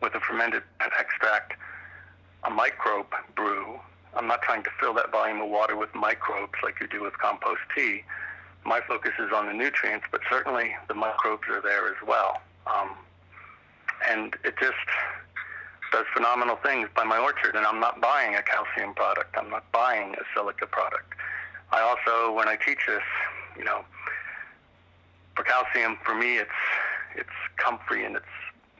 [0.02, 0.64] with a fermented
[0.98, 1.52] extract,
[2.42, 3.78] a microbe brew.
[4.16, 7.16] I'm not trying to fill that volume of water with microbes like you do with
[7.18, 8.02] compost tea.
[8.64, 12.40] My focus is on the nutrients, but certainly the microbes are there as well.
[12.66, 12.90] Um,
[14.08, 14.76] and it just
[15.92, 17.56] does phenomenal things by my orchard.
[17.56, 19.36] And I'm not buying a calcium product.
[19.36, 21.14] I'm not buying a silica product.
[21.72, 23.02] I also, when I teach this,
[23.56, 23.84] you know,
[25.34, 26.50] for calcium, for me, it's
[27.16, 28.24] it's comfrey and it's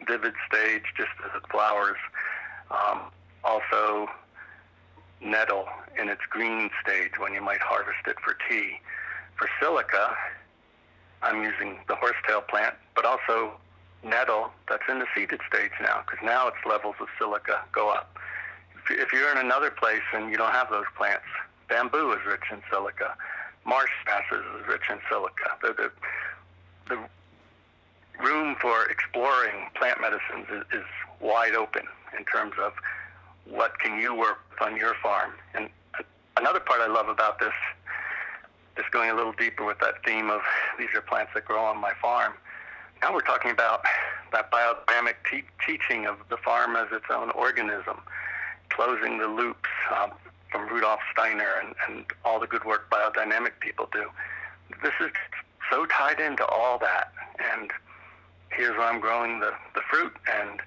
[0.07, 1.97] vivid stage, just as it flowers.
[2.71, 3.01] Um,
[3.45, 4.09] also,
[5.21, 5.66] nettle
[6.01, 8.81] in its green stage when you might harvest it for tea.
[9.40, 10.14] For silica,
[11.22, 13.53] I'm using the horsetail plant, but also
[14.05, 18.18] nettle that's in the seeded stage now, because now its levels of silica go up.
[18.90, 21.24] If you're in another place and you don't have those plants,
[21.70, 23.14] bamboo is rich in silica.
[23.64, 25.57] Marsh grasses is rich in silica.
[25.62, 25.90] The, the,
[26.90, 30.87] the room for exploring plant medicines is, is
[31.18, 31.85] wide open
[32.18, 32.74] in terms of
[33.46, 35.33] what can you work on your farm.
[35.55, 36.03] And uh,
[36.37, 37.55] another part I love about this,
[38.81, 40.40] just going a little deeper with that theme of
[40.79, 42.33] these are plants that grow on my farm.
[43.03, 43.83] Now we're talking about
[44.33, 48.01] that biodynamic te- teaching of the farm as its own organism,
[48.71, 49.69] closing the loops
[50.01, 50.12] um,
[50.51, 54.07] from Rudolf Steiner and, and all the good work biodynamic people do.
[54.83, 55.11] This is
[55.71, 57.12] so tied into all that.
[57.53, 57.71] And
[58.51, 60.61] here's where I'm growing the, the fruit, and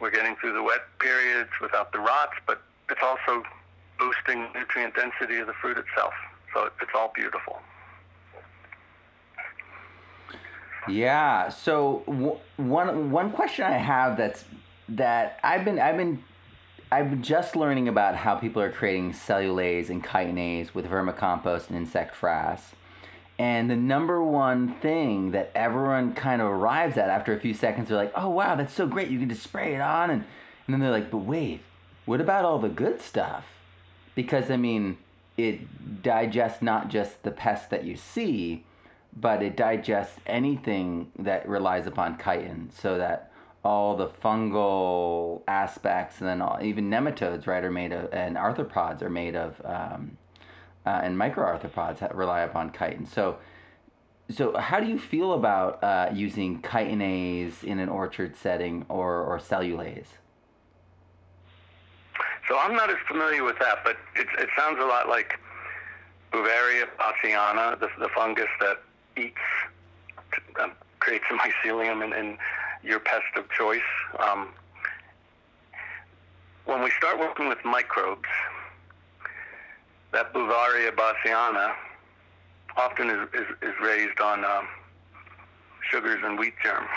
[0.00, 3.44] we're getting through the wet periods without the rots, but it's also
[3.98, 6.12] boosting boosting nutrient density of the fruit itself.
[6.54, 7.58] So it's all beautiful.
[10.88, 11.48] Yeah.
[11.48, 14.44] So w- one one question I have that's
[14.90, 16.22] that I've been I've been
[16.92, 22.14] I'm just learning about how people are creating cellulase and chitinase with vermicompost and insect
[22.14, 22.60] frass.
[23.38, 27.88] And the number one thing that everyone kind of arrives at after a few seconds,
[27.88, 29.08] they're like, oh, wow, that's so great.
[29.08, 30.10] You can just spray it on.
[30.10, 30.24] And,
[30.66, 31.62] and then they're like, but wait,
[32.04, 33.44] what about all the good stuff?
[34.14, 34.98] Because, I mean,
[35.36, 38.64] it digests not just the pests that you see,
[39.16, 43.30] but it digests anything that relies upon chitin so that
[43.64, 49.02] all the fungal aspects and then all, even nematodes right are made of and arthropods
[49.02, 50.16] are made of um,
[50.84, 53.06] uh, and microarthropods rely upon chitin.
[53.06, 53.38] So
[54.30, 59.38] so how do you feel about uh, using chitinase in an orchard setting or, or
[59.38, 60.06] cellulase
[62.48, 65.38] so i'm not as familiar with that but it, it sounds a lot like
[66.34, 68.82] Beauveria bassiana, the, the fungus that
[69.16, 69.38] eats,
[70.60, 71.34] um, creates a
[71.68, 72.38] mycelium and, and
[72.82, 73.80] your pest of choice.
[74.18, 74.48] Um,
[76.64, 78.28] when we start working with microbes,
[80.12, 81.74] that Beauveria bassiana
[82.76, 84.66] often is, is, is raised on um,
[85.88, 86.84] sugars and wheat germ.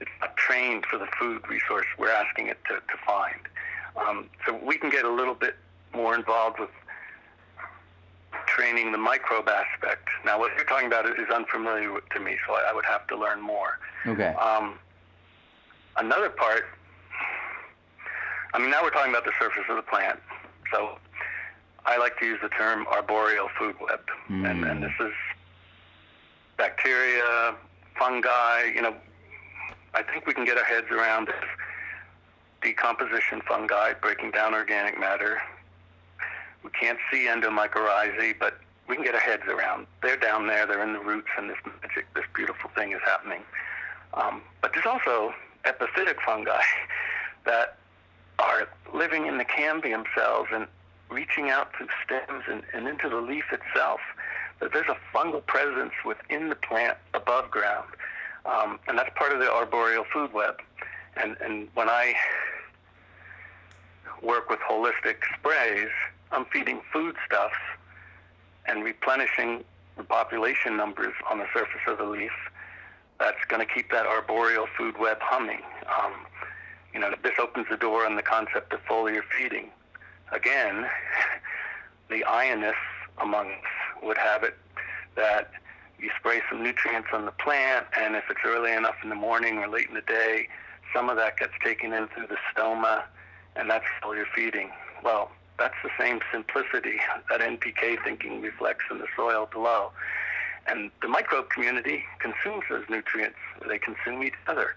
[0.00, 3.40] It's not trained for the food resource we're asking it to, to find.
[3.98, 5.56] Um, so we can get a little bit
[5.94, 6.70] more involved with
[8.46, 10.08] training the microbe aspect.
[10.24, 13.40] Now, what you're talking about is unfamiliar to me, so I would have to learn
[13.40, 13.78] more.
[14.06, 14.34] Okay.
[14.34, 14.78] Um,
[15.96, 16.66] another part,
[18.54, 20.20] I mean, now we're talking about the surface of the plant.
[20.72, 20.98] So
[21.86, 24.00] I like to use the term arboreal food web.
[24.28, 24.50] Mm.
[24.50, 25.12] And, and this is
[26.56, 27.54] bacteria,
[27.98, 28.94] fungi, you know,
[29.94, 31.34] I think we can get our heads around this
[32.62, 35.40] decomposition fungi, breaking down organic matter.
[36.62, 39.86] We can't see endomycorrhizae, but we can get our heads around.
[40.02, 43.42] They're down there, they're in the roots, and this magic, this beautiful thing is happening.
[44.14, 46.62] Um, but there's also epiphytic fungi
[47.44, 47.76] that
[48.38, 50.66] are living in the cambium cells and
[51.10, 54.00] reaching out through stems and, and into the leaf itself.
[54.60, 57.88] That there's a fungal presence within the plant above ground.
[58.44, 60.60] Um, and that's part of the arboreal food web.
[61.16, 62.14] And, and when I
[64.22, 65.90] work with holistic sprays,
[66.32, 67.54] I'm feeding foodstuffs
[68.66, 69.64] and replenishing
[69.96, 72.32] the population numbers on the surface of the leaf
[73.18, 75.62] that's going to keep that arboreal food web humming.
[75.86, 76.12] Um,
[76.94, 79.70] you know, this opens the door on the concept of foliar feeding.
[80.32, 80.86] Again,
[82.10, 82.78] the ionists
[83.18, 84.56] among us would have it
[85.16, 85.50] that
[85.98, 89.58] you spray some nutrients on the plant, and if it's early enough in the morning
[89.58, 90.48] or late in the day,
[90.94, 93.02] some of that gets taken in through the stoma,
[93.58, 94.70] and that's how you're feeding.
[95.02, 99.90] Well, that's the same simplicity that NPK thinking reflects in the soil below.
[100.66, 103.38] And the microbe community consumes those nutrients.
[103.66, 104.76] They consume each other.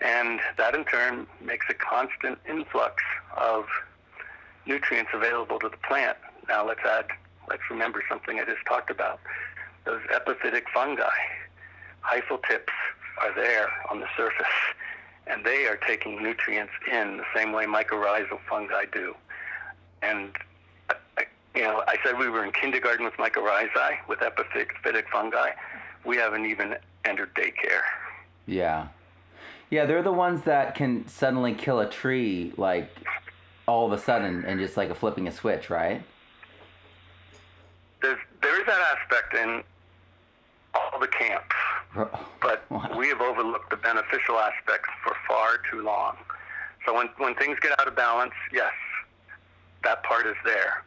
[0.00, 3.02] And that in turn makes a constant influx
[3.36, 3.64] of
[4.66, 6.16] nutrients available to the plant.
[6.48, 7.06] Now let's add,
[7.48, 9.20] let's remember something I just talked about.
[9.84, 11.08] Those epiphytic fungi,
[12.04, 12.72] hyphal tips
[13.20, 14.46] are there on the surface,
[15.26, 19.14] and they are taking nutrients in the same way mycorrhizal fungi do.
[20.02, 20.32] And
[20.90, 20.94] uh,
[21.54, 25.50] you know, I said we were in kindergarten with mycorrhizae, with epiphytic fungi.
[26.04, 27.82] We haven't even entered daycare.
[28.46, 28.88] Yeah.
[29.70, 32.90] Yeah, they're the ones that can suddenly kill a tree, like
[33.66, 36.02] all of a sudden, and just like a flipping a switch, right?
[38.02, 39.62] There's there is that aspect in
[40.74, 41.54] all the camps,
[41.94, 42.90] but wow.
[42.96, 46.16] we have overlooked the beneficial aspects for far too long.
[46.86, 48.72] So when when things get out of balance, yes,
[49.84, 50.84] that part is there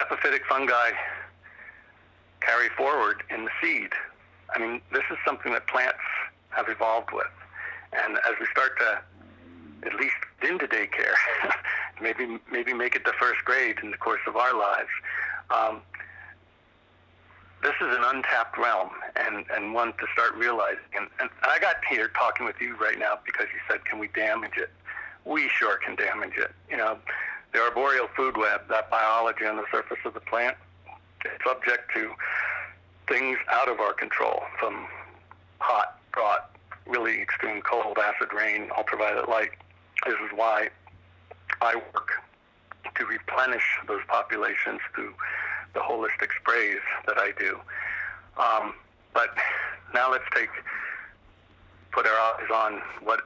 [0.00, 0.92] epiphytic fungi
[2.40, 3.90] carry forward in the seed.
[4.54, 5.98] I mean, this is something that plants
[6.50, 7.26] have evolved with.
[7.92, 9.00] And as we start to
[9.86, 11.14] at least get into daycare,
[12.02, 14.88] maybe maybe make it to first grade in the course of our lives,
[15.50, 15.82] um,
[17.62, 20.78] this is an untapped realm and, and one to start realizing.
[20.96, 24.08] And, and I got here talking with you right now because you said, can we
[24.08, 24.70] damage it?
[25.24, 26.52] We sure can damage it.
[26.70, 26.98] You know,
[27.52, 30.56] the arboreal food web, that biology on the surface of the plant,
[31.24, 32.12] it's subject to
[33.08, 34.86] things out of our control, from
[35.58, 36.50] hot, drought,
[36.86, 39.50] really extreme cold, acid rain, ultraviolet light.
[40.06, 40.68] This is why
[41.60, 42.10] I work
[42.94, 45.14] to replenish those populations through
[45.74, 47.58] the holistic sprays that I do.
[48.38, 48.74] Um,
[49.12, 49.30] but
[49.94, 50.50] now let's take
[51.92, 53.20] put our eyes on what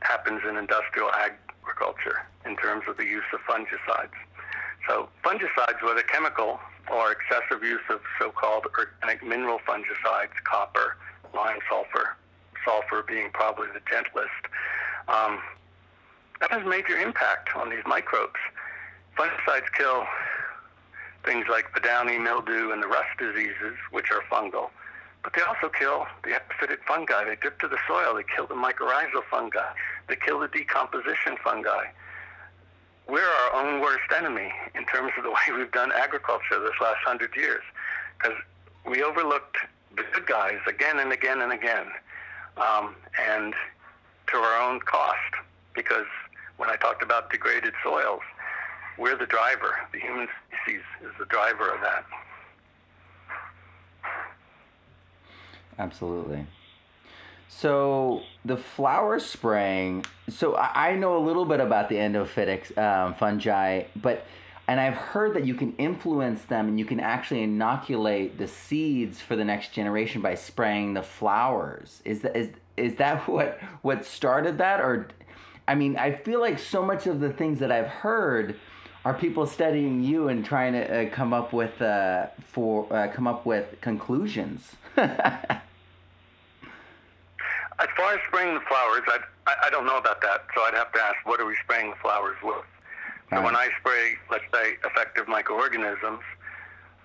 [0.00, 4.14] happens in industrial agriculture in terms of the use of fungicides.
[4.86, 6.60] So fungicides, whether chemical
[6.92, 10.96] or excessive use of so-called organic mineral fungicides, copper,
[11.34, 12.16] lime sulfur,
[12.64, 14.30] sulfur being probably the gentlest,
[15.08, 15.40] um,
[16.40, 18.38] that has major impact on these microbes.
[19.18, 20.06] Fungicides kill
[21.26, 24.70] things like the downy mildew and the rust diseases, which are fungal,
[25.22, 27.24] but they also kill the epiphytic fungi.
[27.24, 28.14] They dip to the soil.
[28.14, 29.74] They kill the mycorrhizal fungi.
[30.08, 31.86] They kill the decomposition fungi.
[33.08, 36.98] We're our own worst enemy in terms of the way we've done agriculture this last
[37.04, 37.62] hundred years,
[38.16, 38.38] because
[38.88, 39.56] we overlooked
[39.96, 41.86] the good guys again and again and again,
[42.56, 42.94] um,
[43.28, 43.52] and
[44.28, 45.18] to our own cost.
[45.74, 46.06] Because
[46.56, 48.22] when I talked about degraded soils,
[48.98, 49.74] we're the driver.
[49.92, 52.04] The human species is the driver of that.
[55.78, 56.46] Absolutely.
[57.48, 60.04] So the flower spraying.
[60.28, 64.26] So I, I know a little bit about the endophytic um, fungi, but
[64.68, 69.20] and I've heard that you can influence them and you can actually inoculate the seeds
[69.20, 72.02] for the next generation by spraying the flowers.
[72.04, 75.08] Is that is is that what what started that or
[75.68, 78.56] I mean, I feel like so much of the things that I've heard
[79.06, 83.28] are people studying you and trying to uh, come up with uh, for uh, come
[83.28, 84.72] up with conclusions.
[84.96, 85.06] As
[87.96, 89.18] far as spraying the flowers, I,
[89.66, 91.96] I don't know about that, so I'd have to ask, what are we spraying the
[92.02, 92.64] flowers with?
[93.30, 96.22] So when I spray, let's say, effective microorganisms,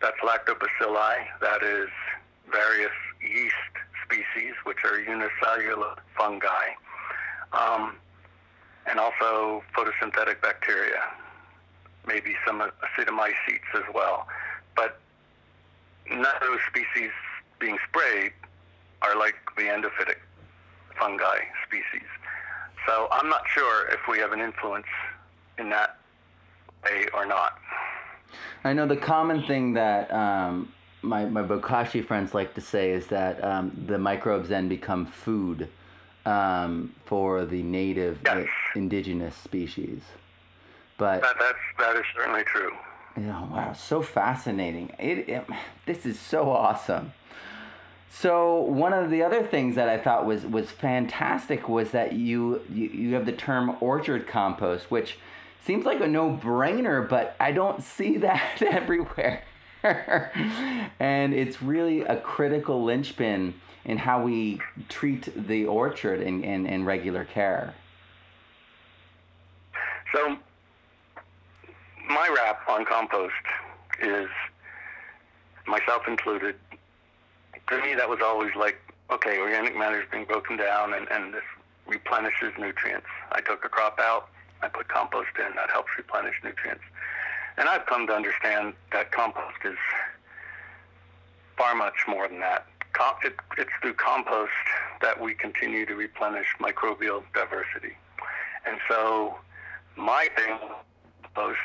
[0.01, 1.89] that's lactobacilli, that is
[2.51, 2.91] various
[3.21, 3.53] yeast
[4.05, 6.73] species, which are unicellular fungi,
[7.53, 7.95] um,
[8.87, 11.01] and also photosynthetic bacteria,
[12.05, 14.27] maybe some actinomycetes as well.
[14.75, 14.99] But
[16.09, 17.11] none of those species
[17.59, 18.31] being sprayed
[19.01, 20.17] are like the endophytic
[20.99, 22.07] fungi species.
[22.85, 24.87] So I'm not sure if we have an influence
[25.57, 25.97] in that
[26.83, 27.57] way or not.
[28.63, 30.71] I know the common thing that um,
[31.01, 35.69] my, my Bokashi friends like to say is that um, the microbes then become food
[36.25, 38.47] um, for the native yes.
[38.75, 40.01] indigenous species.
[41.01, 42.73] But that, that's, that is certainly true.
[43.17, 44.93] Yeah, wow, so fascinating.
[44.99, 45.47] It, it,
[45.87, 47.13] this is so awesome.
[48.11, 52.61] So one of the other things that I thought was was fantastic was that you
[52.71, 55.17] you, you have the term orchard compost, which
[55.65, 59.41] seems like a no-brainer, but I don't see that everywhere.
[60.99, 66.85] and it's really a critical linchpin in how we treat the orchard in, in, in
[66.85, 67.73] regular care.
[70.13, 70.37] So
[72.11, 73.33] my rap on compost
[74.01, 74.29] is
[75.67, 76.55] myself included
[77.71, 78.77] to me, that was always like,
[79.09, 81.43] okay, organic matter is being broken down and, and this
[81.87, 83.07] replenishes nutrients.
[83.31, 84.27] I took a crop out,
[84.61, 86.83] I put compost in, that helps replenish nutrients.
[87.57, 89.77] And I've come to understand that compost is
[91.57, 92.65] far much more than that.
[93.23, 94.51] It, it's through compost
[95.01, 97.95] that we continue to replenish microbial diversity.
[98.65, 99.35] And so
[99.95, 100.57] my thing,
[101.23, 101.57] compost,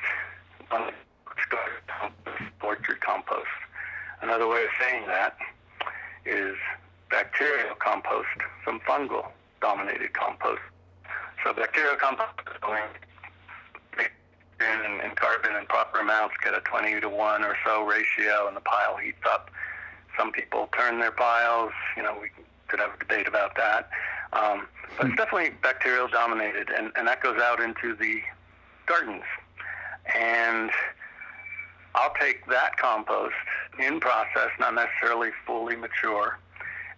[2.63, 3.47] orchard compost.
[4.23, 5.37] Another way of saying that
[6.25, 6.57] is
[7.11, 8.29] bacterial compost
[8.65, 9.27] from fungal
[9.61, 10.63] dominated compost.
[11.45, 12.83] So bacterial compost is going
[14.61, 18.57] in and carbon in proper amounts, get a 20 to 1 or so ratio, and
[18.57, 19.51] the pile heats up.
[20.19, 21.73] Some people turn their piles.
[21.97, 22.29] You know, we
[22.69, 23.91] could have a debate about that.
[24.33, 28.23] Um, but it's definitely bacterial dominated, and, and that goes out into the
[28.87, 29.25] gardens.
[30.15, 30.71] And
[31.95, 33.35] I'll take that compost
[33.79, 36.39] in process, not necessarily fully mature,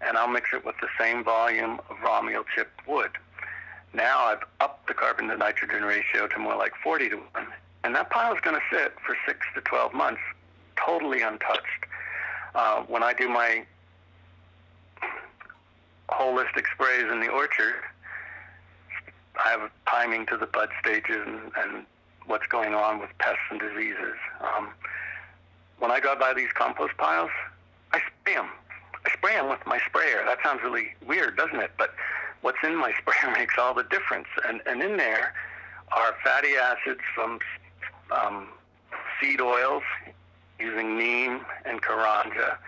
[0.01, 3.11] and I'll mix it with the same volume of ramial chipped wood.
[3.95, 7.47] Now I've upped the carbon to nitrogen ratio to more like 40 to 1,
[7.85, 10.21] and that pile is going to sit for 6 to 12 months
[10.77, 11.87] totally untouched.
[12.55, 13.65] Uh, when I do my
[16.11, 17.75] holistic sprays in the orchard,
[19.45, 21.87] I have timing to the bud stages and, and
[22.29, 24.15] what's going on with pests and diseases.
[24.41, 24.69] Um,
[25.79, 27.31] when I go by these compost piles,
[27.93, 28.49] I spray them.
[29.05, 30.23] I spray them with my sprayer.
[30.27, 31.73] That sounds really weird, doesn't it?
[31.79, 31.95] But
[32.43, 34.29] what's in my sprayer makes all the difference.
[34.47, 35.33] And, and in there
[35.93, 37.39] are fatty acids from
[38.11, 38.49] um,
[39.21, 39.83] seed oils
[40.59, 42.59] using neem and karanja.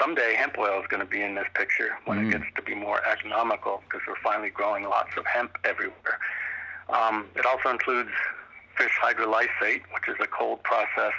[0.00, 2.28] Someday hemp oil is going to be in this picture when mm.
[2.28, 6.18] it gets to be more economical because we're finally growing lots of hemp everywhere.
[6.88, 8.10] Um, it also includes
[8.78, 11.12] fish hydrolysate, which is a cold process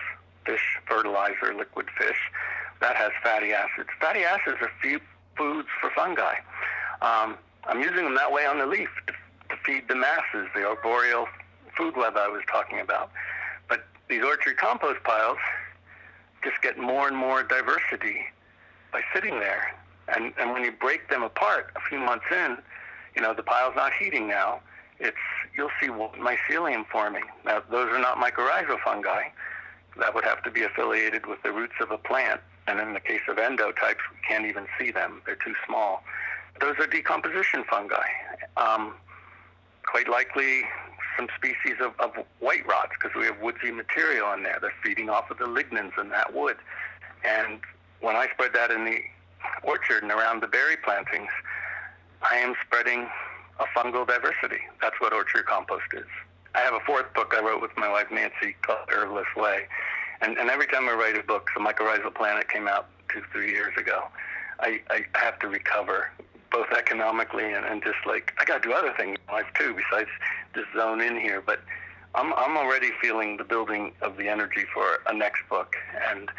[0.46, 2.18] fish fertilizer, liquid fish,
[2.82, 3.90] that has fatty acids.
[4.00, 5.00] Fatty acids are few
[5.38, 6.36] foods for fungi.
[7.02, 10.66] Um, I'm using them that way on the leaf to, to feed the masses, the
[10.66, 11.28] arboreal
[11.78, 13.12] food web I was talking about.
[13.68, 15.38] But these orchard compost piles
[16.44, 18.26] just get more and more diversity
[18.92, 19.76] by sitting there.
[20.16, 22.58] And, and when you break them apart a few months in,
[23.16, 24.62] you know, the pile's not heating now.
[25.00, 25.18] It's,
[25.56, 27.24] you'll see mycelium forming.
[27.46, 29.30] Now, those are not mycorrhizal fungi.
[29.98, 32.42] That would have to be affiliated with the roots of a plant.
[32.68, 35.22] And in the case of endotypes, we can't even see them.
[35.26, 36.04] They're too small.
[36.62, 38.08] Those are decomposition fungi.
[38.58, 38.94] Um,
[39.84, 40.64] quite likely
[41.18, 44.58] some species of, of white rots because we have woodsy material in there.
[44.62, 46.58] They're feeding off of the lignins in that wood.
[47.24, 47.60] And
[48.02, 49.00] when I spread that in the
[49.64, 51.30] orchard and around the berry plantings,
[52.30, 53.08] I am spreading
[53.60, 54.62] a fungal diversity.
[54.82, 56.08] That's what orchard compost is.
[56.56, 59.68] I have a fourth book I wrote with my wife Nancy called Herbalist's Way.
[60.22, 63.52] And, and every time I write a book, The Mycorrhizal Planet came out two, three
[63.52, 64.04] years ago,
[64.60, 66.10] I, I have to recover
[66.52, 69.76] both economically and, and just like I got to do other things in life too
[69.76, 70.10] besides
[70.56, 71.42] just zone in here.
[71.42, 71.60] But
[72.16, 75.76] I'm I'm already feeling the building of the energy for a next book,
[76.10, 76.30] and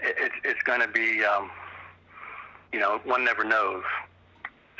[0.00, 1.50] it, it it's going to be um,
[2.72, 3.84] you know one never knows.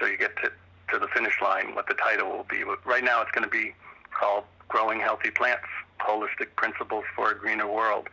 [0.00, 0.50] So you get to
[0.92, 2.62] to the finish line what the title will be.
[2.64, 3.74] But right now it's going to be
[4.12, 5.64] called Growing Healthy Plants:
[6.00, 8.08] Holistic Principles for a Greener World,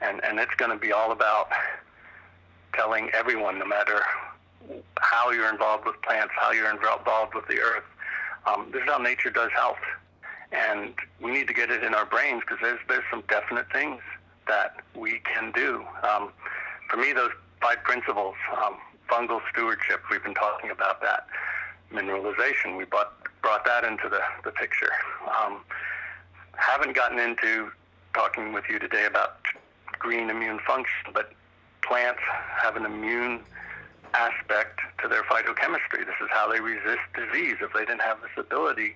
[0.00, 1.48] and and it's going to be all about
[2.74, 4.02] telling everyone, no matter
[5.00, 7.84] how you're involved with plants, how you're involved with the earth.
[8.46, 9.82] Um, this is how nature does health,
[10.52, 14.00] and we need to get it in our brains because there's there's some definite things
[14.46, 15.84] that we can do.
[16.08, 16.30] Um,
[16.88, 18.76] for me, those five principles: um,
[19.10, 20.02] fungal stewardship.
[20.10, 21.26] We've been talking about that.
[21.92, 22.76] Mineralization.
[22.76, 23.12] We brought
[23.42, 24.90] brought that into the the picture.
[25.40, 25.60] Um,
[26.56, 27.70] haven't gotten into
[28.14, 29.38] talking with you today about
[29.98, 31.32] green immune function, but
[31.82, 32.20] plants
[32.62, 33.40] have an immune
[34.14, 36.04] aspect to their phytochemistry.
[36.04, 37.56] This is how they resist disease.
[37.60, 38.94] If they didn't have this ability,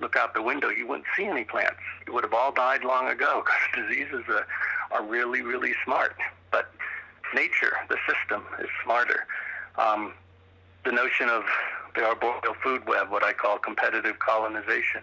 [0.00, 1.80] look out the window, you wouldn't see any plants.
[2.06, 4.46] You would have all died long ago because diseases are,
[4.90, 6.16] are really, really smart.
[6.50, 6.72] But
[7.34, 9.26] nature, the system, is smarter.
[9.76, 10.12] Um,
[10.84, 11.44] the notion of
[11.94, 15.02] the arboreal food web, what I call competitive colonization,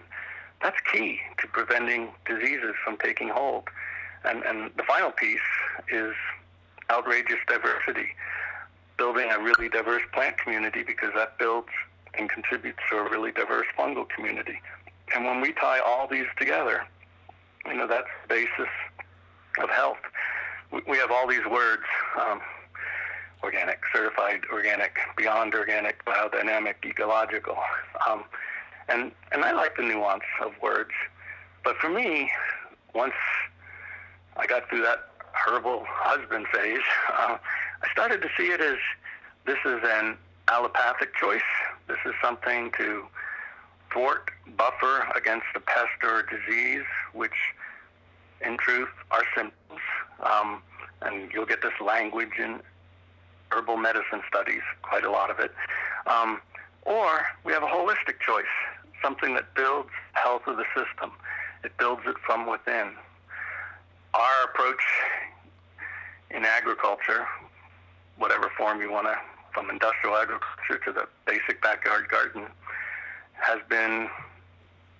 [0.62, 3.64] that's key to preventing diseases from taking hold.
[4.24, 5.40] And, and the final piece
[5.92, 6.14] is
[6.90, 8.10] outrageous diversity
[8.98, 11.70] building a really diverse plant community because that builds
[12.14, 14.62] and contributes to a really diverse fungal community.
[15.16, 16.84] And when we tie all these together,
[17.66, 18.72] you know, that's the basis
[19.60, 19.98] of health.
[20.88, 21.82] We have all these words,
[22.20, 22.42] um,
[23.44, 27.58] organic, certified organic, beyond organic, biodynamic, ecological.
[28.08, 28.24] Um,
[28.90, 30.92] and, and I like the nuance of words.
[31.64, 32.30] But for me,
[32.94, 33.14] once
[34.38, 36.82] I got through that herbal husband phase,
[37.12, 37.38] uh,
[37.84, 38.78] I started to see it as
[39.46, 40.18] this is an
[40.50, 41.42] allopathic choice.
[41.88, 43.06] This is something to
[43.92, 47.32] thwart, buffer against a pest or a disease, which
[48.46, 49.82] in truth are symptoms.
[50.22, 50.62] Um,
[51.02, 52.60] and you'll get this language in
[53.52, 55.52] herbal medicine studies, quite a lot of it.
[56.08, 56.42] Um,
[56.84, 58.46] or we have a holistic choice,
[59.04, 61.12] something that builds health of the system.
[61.64, 62.92] It builds it from within.
[64.14, 64.82] Our approach
[66.32, 67.28] in agriculture,
[68.18, 69.18] whatever form you want to,
[69.54, 72.46] from industrial agriculture to the basic backyard garden,
[73.34, 74.10] has been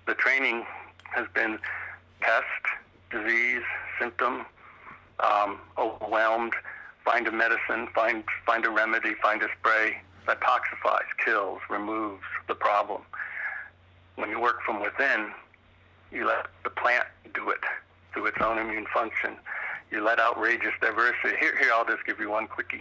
[0.06, 0.64] the training
[1.14, 1.58] has been
[2.20, 2.44] pest,
[3.10, 3.62] disease,
[3.98, 4.46] symptom,
[5.20, 6.54] um, overwhelmed,
[7.04, 12.54] find a medicine, find find a remedy, find a spray that toxifies, kills, removes the
[12.54, 13.02] problem.
[14.16, 15.32] When you work from within,
[16.10, 17.60] you let the plant do it
[18.12, 19.36] through its own immune function
[19.92, 21.36] you let outrageous diversity.
[21.38, 22.80] Here, here I'll just give you one quickie.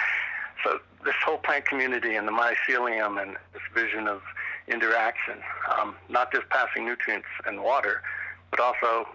[0.64, 4.20] so this whole plant community and the mycelium and this vision of
[4.66, 5.38] interaction,
[5.78, 8.02] um, not just passing nutrients and water,
[8.50, 9.08] but also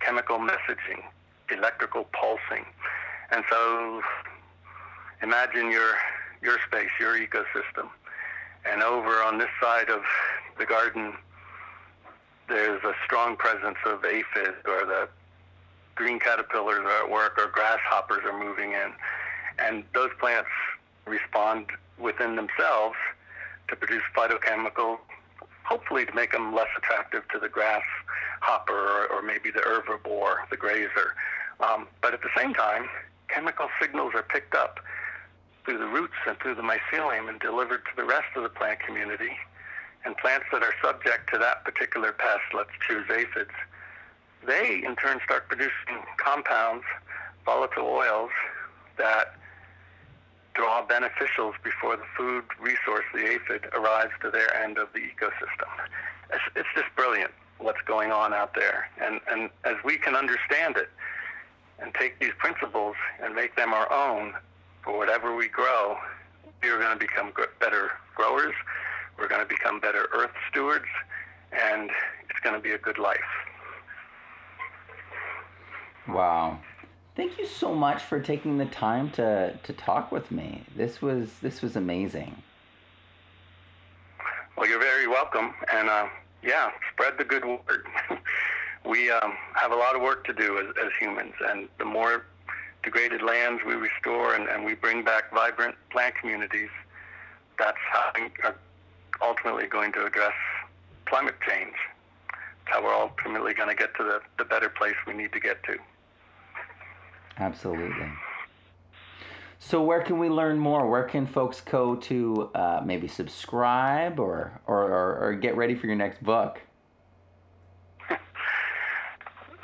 [0.00, 1.02] chemical messaging,
[1.50, 2.64] electrical pulsing.
[3.30, 4.02] And so
[5.22, 5.94] imagine your,
[6.42, 7.88] your space, your ecosystem.
[8.64, 10.02] And over on this side of
[10.58, 11.14] the garden,
[12.48, 15.08] there's a strong presence of aphids or the
[15.94, 18.92] green caterpillars are at work or grasshoppers are moving in.
[19.58, 20.50] And those plants
[21.06, 21.66] respond
[21.98, 22.96] within themselves
[23.68, 24.98] to produce phytochemicals,
[25.64, 30.56] hopefully to make them less attractive to the grasshopper or, or maybe the herbivore, the
[30.56, 31.14] grazer.
[31.60, 32.88] Um, but at the same time,
[33.28, 34.80] chemical signals are picked up
[35.64, 38.80] through the roots and through the mycelium and delivered to the rest of the plant
[38.80, 39.36] community.
[40.04, 43.50] And plants that are subject to that particular pest, let's choose aphids,
[44.46, 46.84] they in turn start producing compounds,
[47.44, 48.30] volatile oils,
[48.98, 49.34] that
[50.54, 55.68] draw beneficials before the food resource, the aphid, arrives to their end of the ecosystem.
[56.32, 58.88] It's, it's just brilliant what's going on out there.
[59.02, 60.88] And, and as we can understand it,
[61.78, 64.34] and take these principles and make them our own
[64.82, 65.96] for whatever we grow,
[66.62, 68.54] we are going to become better growers.
[69.18, 70.86] We're going to become better earth stewards,
[71.52, 71.90] and
[72.28, 73.18] it's going to be a good life.
[76.08, 76.58] Wow.
[77.16, 80.64] Thank you so much for taking the time to, to talk with me.
[80.76, 82.42] This was this was amazing.
[84.56, 86.08] Well, you're very welcome, and uh,
[86.42, 87.86] yeah, spread the good word.
[88.86, 92.26] we um, have a lot of work to do as, as humans, and the more
[92.82, 96.70] degraded lands we restore and, and we bring back vibrant plant communities,
[97.58, 98.56] that's how we are
[99.20, 100.34] ultimately going to address
[101.06, 101.74] climate change.
[102.30, 105.40] It's how we're ultimately going to get to the, the better place we need to
[105.40, 105.76] get to.
[107.38, 108.06] Absolutely.
[109.58, 110.88] So where can we learn more?
[110.88, 115.96] Where can folks go to uh, maybe subscribe or, or, or get ready for your
[115.96, 116.60] next book?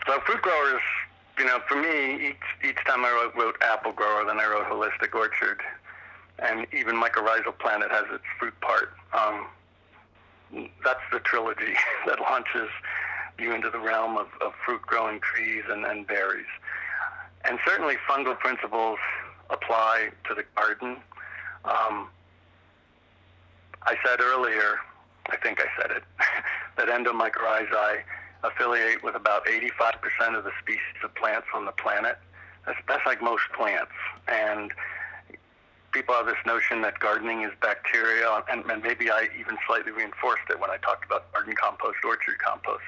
[0.07, 0.83] So fruit growers,
[1.39, 4.67] you know, for me, each each time I wrote, wrote apple grower, then I wrote
[4.67, 5.61] holistic orchard,
[6.39, 8.93] and even mycorrhizal planet has its fruit part.
[9.13, 9.47] Um,
[10.85, 11.75] that's the trilogy
[12.07, 12.69] that launches
[13.39, 16.47] you into the realm of, of fruit growing trees and, and berries.
[17.45, 18.99] And certainly fungal principles
[19.51, 20.99] apply to the garden.
[21.65, 22.09] Um,
[23.83, 24.77] I said earlier,
[25.31, 26.03] I think I said it,
[26.77, 28.03] that endomycorrhizae
[28.43, 32.19] affiliate with about 85% of the species of plants on the planet.
[32.67, 33.93] That's, like most plants.
[34.29, 34.73] And
[35.93, 40.45] people have this notion that gardening is bacteria, and, and maybe I even slightly reinforced
[40.51, 42.85] it when I talked about garden compost, orchard compost.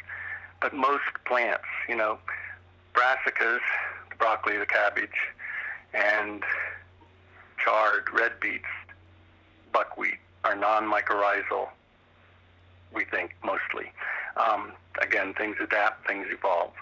[0.61, 2.19] But most plants, you know,
[2.95, 3.61] brassicas,
[4.11, 5.09] the broccoli, the cabbage,
[5.93, 6.43] and
[7.63, 8.65] chard, red beets,
[9.73, 11.69] buckwheat are non-mycorrhizal,
[12.95, 13.93] we think, mostly.
[14.37, 16.72] Um, again, things adapt, things evolve.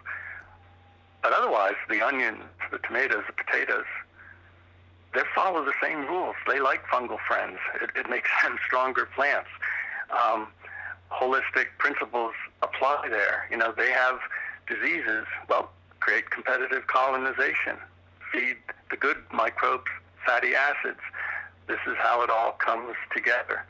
[1.23, 3.85] But otherwise, the onions, the tomatoes, the potatoes,
[5.15, 6.35] they follow the same rules.
[6.49, 7.59] They like fungal friends.
[7.81, 9.49] It, it makes them stronger plants.
[10.11, 10.49] Um,
[11.11, 12.33] holistic principles
[12.63, 13.47] apply there.
[13.51, 14.19] You know, they have
[14.67, 15.27] diseases.
[15.49, 17.77] Well, create competitive colonization,
[18.33, 18.57] feed
[18.91, 19.91] the good microbes
[20.27, 21.01] fatty acids.
[21.69, 23.65] This is how it all comes together.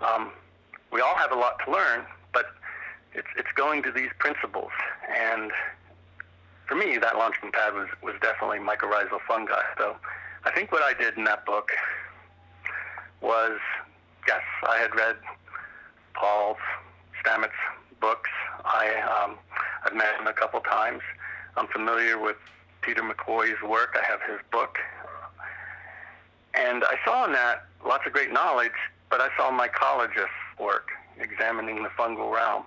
[0.00, 0.30] Um,
[0.90, 2.04] we all have a lot to learn,
[3.14, 4.70] it's it's going to these principles.
[5.08, 5.50] And
[6.66, 9.62] for me, that launching pad was was definitely mycorrhizal fungi.
[9.78, 9.96] So
[10.44, 11.70] I think what I did in that book
[13.20, 13.58] was
[14.26, 15.16] yes, I had read
[16.14, 16.56] Paul
[17.22, 17.50] Stamets'
[18.00, 18.30] books.
[18.64, 19.36] I um,
[19.84, 21.00] I've met him a couple times.
[21.56, 22.36] I'm familiar with
[22.80, 23.96] Peter McCoy's work.
[24.00, 24.78] I have his book.
[26.54, 28.78] And I saw in that lots of great knowledge,
[29.10, 30.88] but I saw mycologist's work
[31.18, 32.64] examining the fungal realm.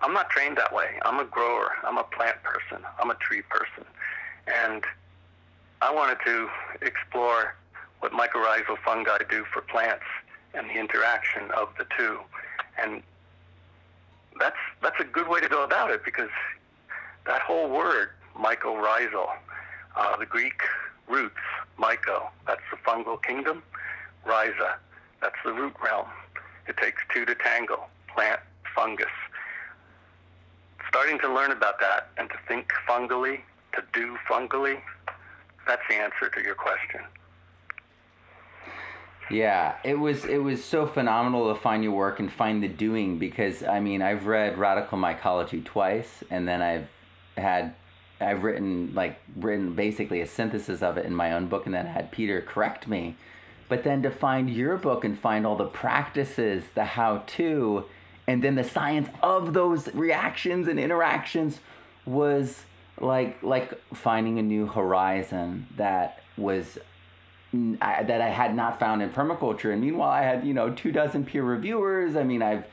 [0.00, 0.90] I'm not trained that way.
[1.02, 1.72] I'm a grower.
[1.84, 2.84] I'm a plant person.
[3.00, 3.84] I'm a tree person.
[4.46, 4.84] And
[5.82, 6.48] I wanted to
[6.82, 7.54] explore
[8.00, 10.04] what mycorrhizal fungi do for plants
[10.54, 12.18] and the interaction of the two.
[12.82, 13.02] And
[14.38, 16.30] that's that's a good way to go about it because
[17.26, 19.28] that whole word, mycorrhizal,
[19.96, 20.60] uh, the Greek
[21.08, 21.34] roots,
[21.78, 23.62] myco, that's the fungal kingdom,
[24.26, 24.76] rhiza,
[25.20, 26.06] that's the root realm.
[26.68, 28.40] It takes two to tangle, plant,
[28.74, 29.06] fungus.
[30.88, 33.40] Starting to learn about that and to think fungally,
[33.74, 34.80] to do fungally,
[35.66, 37.00] that's the answer to your question.
[39.30, 43.18] Yeah, it was it was so phenomenal to find your work and find the doing
[43.18, 46.88] because I mean I've read Radical Mycology twice and then I've
[47.36, 47.74] had
[48.20, 51.84] I've written like written basically a synthesis of it in my own book and then
[51.84, 53.16] had Peter correct me.
[53.68, 57.84] But then to find your book and find all the practices, the how to,
[58.28, 61.60] and then the science of those reactions and interactions
[62.04, 62.62] was
[63.00, 66.78] like like finding a new horizon that was
[67.80, 69.72] I, that I had not found in permaculture.
[69.72, 72.16] And meanwhile, I had you know two dozen peer reviewers.
[72.16, 72.64] I mean, I've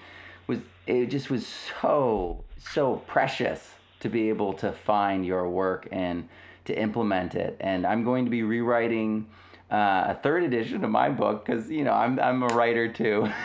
[0.45, 6.27] was it just was so so precious to be able to find your work and
[6.65, 7.55] to implement it.
[7.61, 9.27] And I'm going to be rewriting
[9.71, 13.31] uh, a third edition of my book because you know I'm I'm a writer too.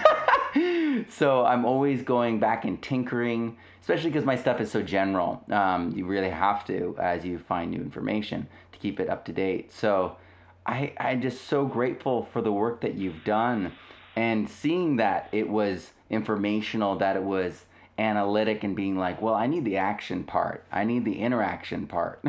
[1.09, 5.43] so I'm always going back and tinkering, especially because my stuff is so general.
[5.51, 9.33] Um, you really have to as you find new information to keep it up to
[9.33, 9.73] date.
[9.73, 10.17] So
[10.67, 13.73] I I'm just so grateful for the work that you've done
[14.17, 17.65] and seeing that it was informational, that it was
[17.99, 20.65] analytic and being like, well, I need the action part.
[20.73, 22.23] I need the interaction part.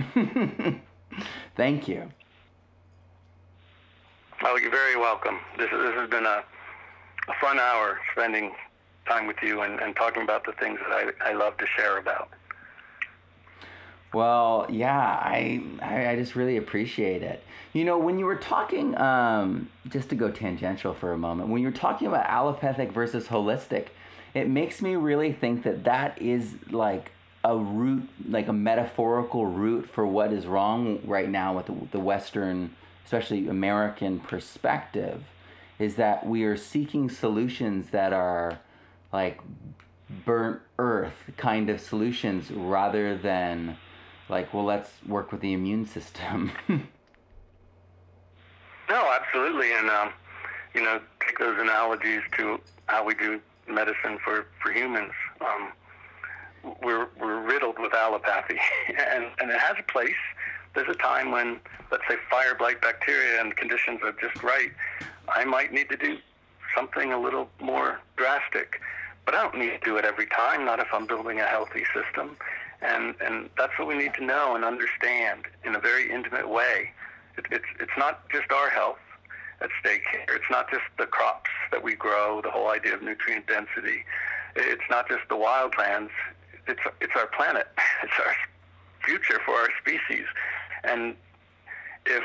[1.55, 2.11] Thank you.
[4.43, 5.39] Oh, you're very welcome.
[5.57, 6.43] This, this has been a,
[7.27, 8.53] a fun hour spending
[9.07, 11.97] time with you and, and talking about the things that I, I love to share
[11.97, 12.29] about.
[14.13, 17.41] Well, yeah, I, I, just really appreciate it.
[17.71, 21.61] You know, when you were talking, um, just to go tangential for a moment, when
[21.61, 23.87] you're talking about allopathic versus holistic,
[24.33, 27.11] it makes me really think that that is like
[27.45, 32.75] a root, like a metaphorical root for what is wrong right now with the Western,
[33.05, 35.23] especially American perspective,
[35.81, 38.59] is that we are seeking solutions that are
[39.11, 39.41] like
[40.25, 43.75] burnt earth kind of solutions rather than
[44.29, 46.51] like, well, let's work with the immune system.
[46.69, 46.79] no,
[48.89, 49.73] absolutely.
[49.73, 50.11] And, um,
[50.75, 55.13] you know, take those analogies to how we do medicine for, for humans.
[55.41, 55.71] Um,
[56.83, 60.13] we're, we're riddled with allopathy, and, and it has a place.
[60.75, 61.59] There's a time when,
[61.91, 64.71] let's say, fire blight bacteria and conditions are just right.
[65.35, 66.17] I might need to do
[66.75, 68.79] something a little more drastic,
[69.25, 71.83] but I don't need to do it every time, not if I'm building a healthy
[71.93, 72.37] system.
[72.81, 76.91] And, and that's what we need to know and understand in a very intimate way.
[77.37, 78.97] It, it's, it's not just our health
[79.61, 80.25] at stake here.
[80.29, 84.03] It's not just the crops that we grow, the whole idea of nutrient density.
[84.55, 86.09] It's not just the wildlands
[86.67, 87.67] it's it's our planet.
[88.03, 88.35] It's our
[89.05, 90.25] future for our species,
[90.83, 91.15] and
[92.07, 92.23] if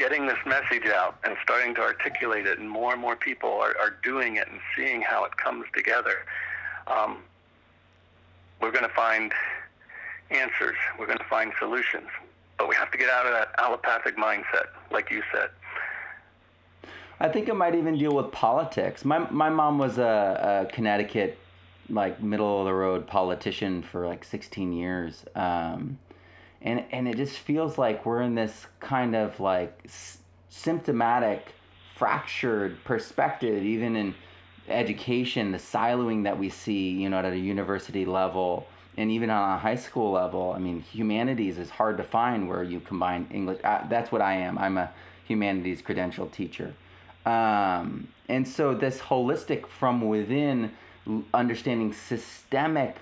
[0.00, 3.76] getting this message out and starting to articulate it, and more and more people are,
[3.78, 6.24] are doing it and seeing how it comes together,
[6.86, 7.18] um,
[8.60, 9.32] we're going to find
[10.30, 10.76] answers.
[10.98, 12.08] We're going to find solutions.
[12.56, 15.50] But we have to get out of that allopathic mindset, like you said.
[17.20, 19.04] I think it might even deal with politics.
[19.04, 21.38] My my mom was a, a Connecticut
[21.90, 25.24] like middle of the road politician for like 16 years.
[25.34, 25.98] Um,
[26.62, 31.54] and, and it just feels like we're in this kind of like s- symptomatic,
[31.96, 34.14] fractured perspective, even in
[34.68, 39.56] education, the siloing that we see, you know, at a university level and even on
[39.56, 40.52] a high school level.
[40.54, 43.60] I mean, humanities is hard to find where you combine English.
[43.62, 44.58] That's what I am.
[44.58, 44.90] I'm a
[45.26, 46.74] humanities credential teacher.
[47.24, 50.72] Um, and so this holistic from within
[51.32, 52.96] understanding systemic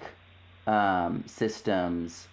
[0.66, 2.28] um, systems,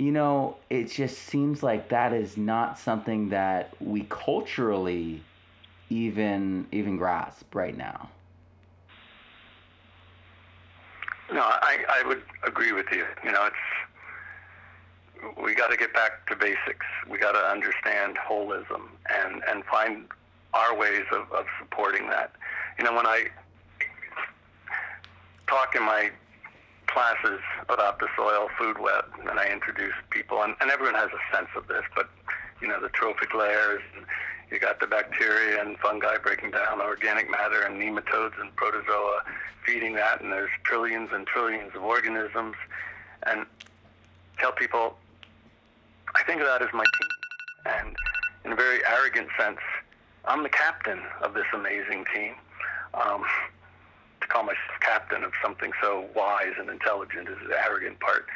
[0.00, 5.22] you know, it just seems like that is not something that we culturally
[5.90, 8.08] even even grasp right now.
[11.30, 13.04] No, I, I would agree with you.
[13.22, 16.86] You know, it's we got to get back to basics.
[17.06, 20.06] We got to understand holism and and find
[20.54, 22.32] our ways of, of supporting that.
[22.78, 23.26] You know, when I
[25.46, 26.10] talk in my
[26.92, 31.36] classes about the soil food web, and I introduce people, and, and everyone has a
[31.36, 32.08] sense of this, but
[32.60, 33.82] you know the trophic layers,
[34.50, 39.22] you got the bacteria and fungi breaking down organic matter, and nematodes and protozoa
[39.64, 42.56] feeding that, and there's trillions and trillions of organisms,
[43.24, 43.46] and
[44.38, 44.96] tell people,
[46.14, 47.96] I think of that as my team, and
[48.44, 49.58] in a very arrogant sense,
[50.24, 52.34] I'm the captain of this amazing team.
[52.94, 53.24] Um,
[54.30, 58.26] call myself captain of something so wise and intelligent is the arrogant part.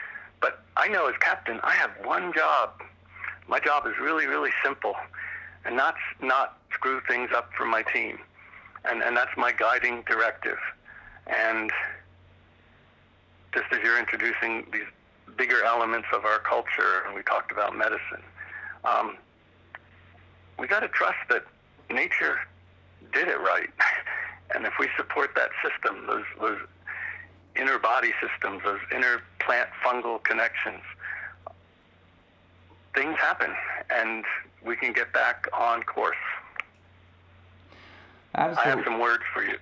[0.40, 2.82] But I know as captain, I have one job.
[3.48, 4.94] My job is really, really simple,
[5.64, 8.18] and not not screw things up for my team,
[8.84, 10.58] and and that's my guiding directive.
[11.26, 11.70] And
[13.54, 14.88] just as you're introducing these
[15.36, 18.22] bigger elements of our culture, and we talked about medicine,
[18.84, 19.16] um,
[20.58, 21.44] we got to trust that
[21.90, 22.38] nature
[23.12, 23.70] did it right.
[24.54, 26.58] And if we support that system, those, those
[27.56, 30.82] inner body systems, those inner plant fungal connections,
[32.94, 33.50] things happen
[33.90, 34.24] and
[34.64, 36.16] we can get back on course.
[38.34, 38.72] Absolutely.
[38.72, 39.58] I have some words for you.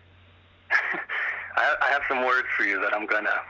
[1.56, 3.40] I have some words for you that I'm going to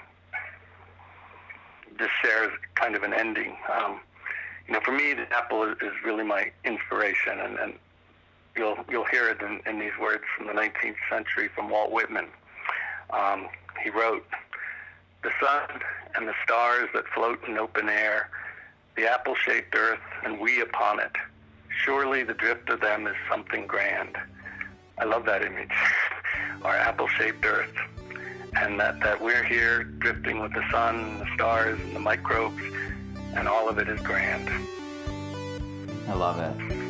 [1.99, 3.57] just share as kind of an ending.
[3.73, 4.01] Um,
[4.67, 7.75] you know, for me, the apple is, is really my inspiration, and, and
[8.57, 12.27] you'll you'll hear it in, in these words from the 19th century from Walt Whitman.
[13.11, 13.49] Um,
[13.83, 14.27] he wrote,
[15.23, 15.81] "The sun
[16.15, 18.31] and the stars that float in open air,
[18.97, 21.13] the apple-shaped earth, and we upon it.
[21.85, 24.17] Surely the drift of them is something grand."
[24.99, 25.73] I love that image.
[26.63, 27.75] Our apple-shaped earth,
[28.55, 32.63] and that that we're here drifting with the sun and the stars and the microbes,
[33.35, 34.49] and all of it is grand.
[36.09, 36.82] I love it.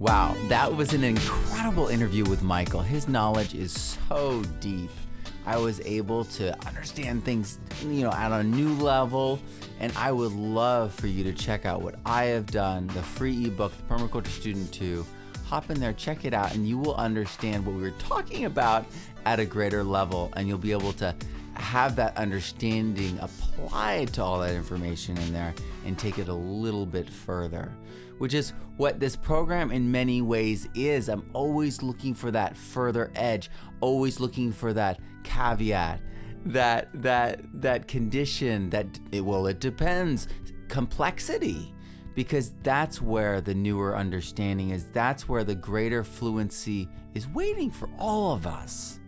[0.00, 2.80] Wow, that was an incredible interview with Michael.
[2.80, 4.88] His knowledge is so deep.
[5.44, 9.38] I was able to understand things, you know, at a new level.
[9.78, 13.44] And I would love for you to check out what I have done, the free
[13.44, 15.04] ebook, the Permaculture Student 2.
[15.44, 18.86] hop in there, check it out, and you will understand what we were talking about
[19.26, 21.14] at a greater level, and you'll be able to
[21.60, 25.54] have that understanding applied to all that information in there
[25.84, 27.72] and take it a little bit further,
[28.18, 31.08] which is what this program in many ways is.
[31.08, 33.50] I'm always looking for that further edge,
[33.80, 36.00] always looking for that caveat,
[36.46, 40.28] that that that condition that it well it depends
[40.68, 41.74] complexity
[42.14, 47.90] because that's where the newer understanding is that's where the greater fluency is waiting for
[47.98, 48.99] all of us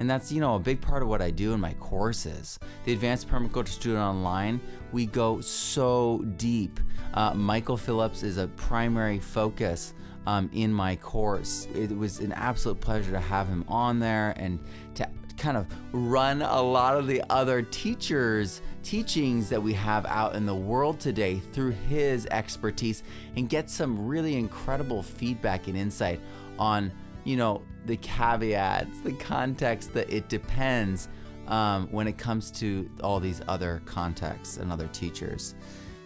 [0.00, 2.58] and that's, you know, a big part of what I do in my courses.
[2.84, 4.60] The Advanced Permaculture Student Online,
[4.92, 6.80] we go so deep.
[7.14, 9.94] Uh, Michael Phillips is a primary focus
[10.26, 11.66] um, in my course.
[11.74, 14.58] It was an absolute pleasure to have him on there and
[14.94, 20.34] to kind of run a lot of the other teachers' teachings that we have out
[20.34, 23.02] in the world today through his expertise
[23.36, 26.20] and get some really incredible feedback and insight
[26.58, 26.92] on
[27.28, 31.10] you know, the caveats, the context that it depends
[31.46, 35.54] um, when it comes to all these other contexts and other teachers.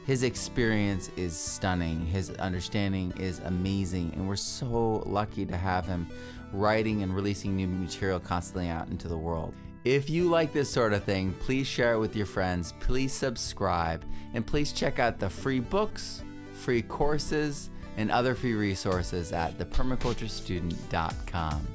[0.04, 2.04] His experience is stunning.
[2.04, 4.10] His understanding is amazing.
[4.16, 6.08] And we're so lucky to have him
[6.52, 9.54] writing and releasing new material constantly out into the world.
[9.84, 12.74] If you like this sort of thing, please share it with your friends.
[12.80, 14.04] Please subscribe.
[14.34, 21.68] And please check out the free books, free courses, and other free resources at thepermaculturestudent.com.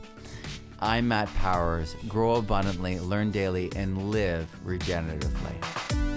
[0.80, 1.96] I'm Matt Powers.
[2.08, 6.17] Grow abundantly, learn daily, and live regeneratively.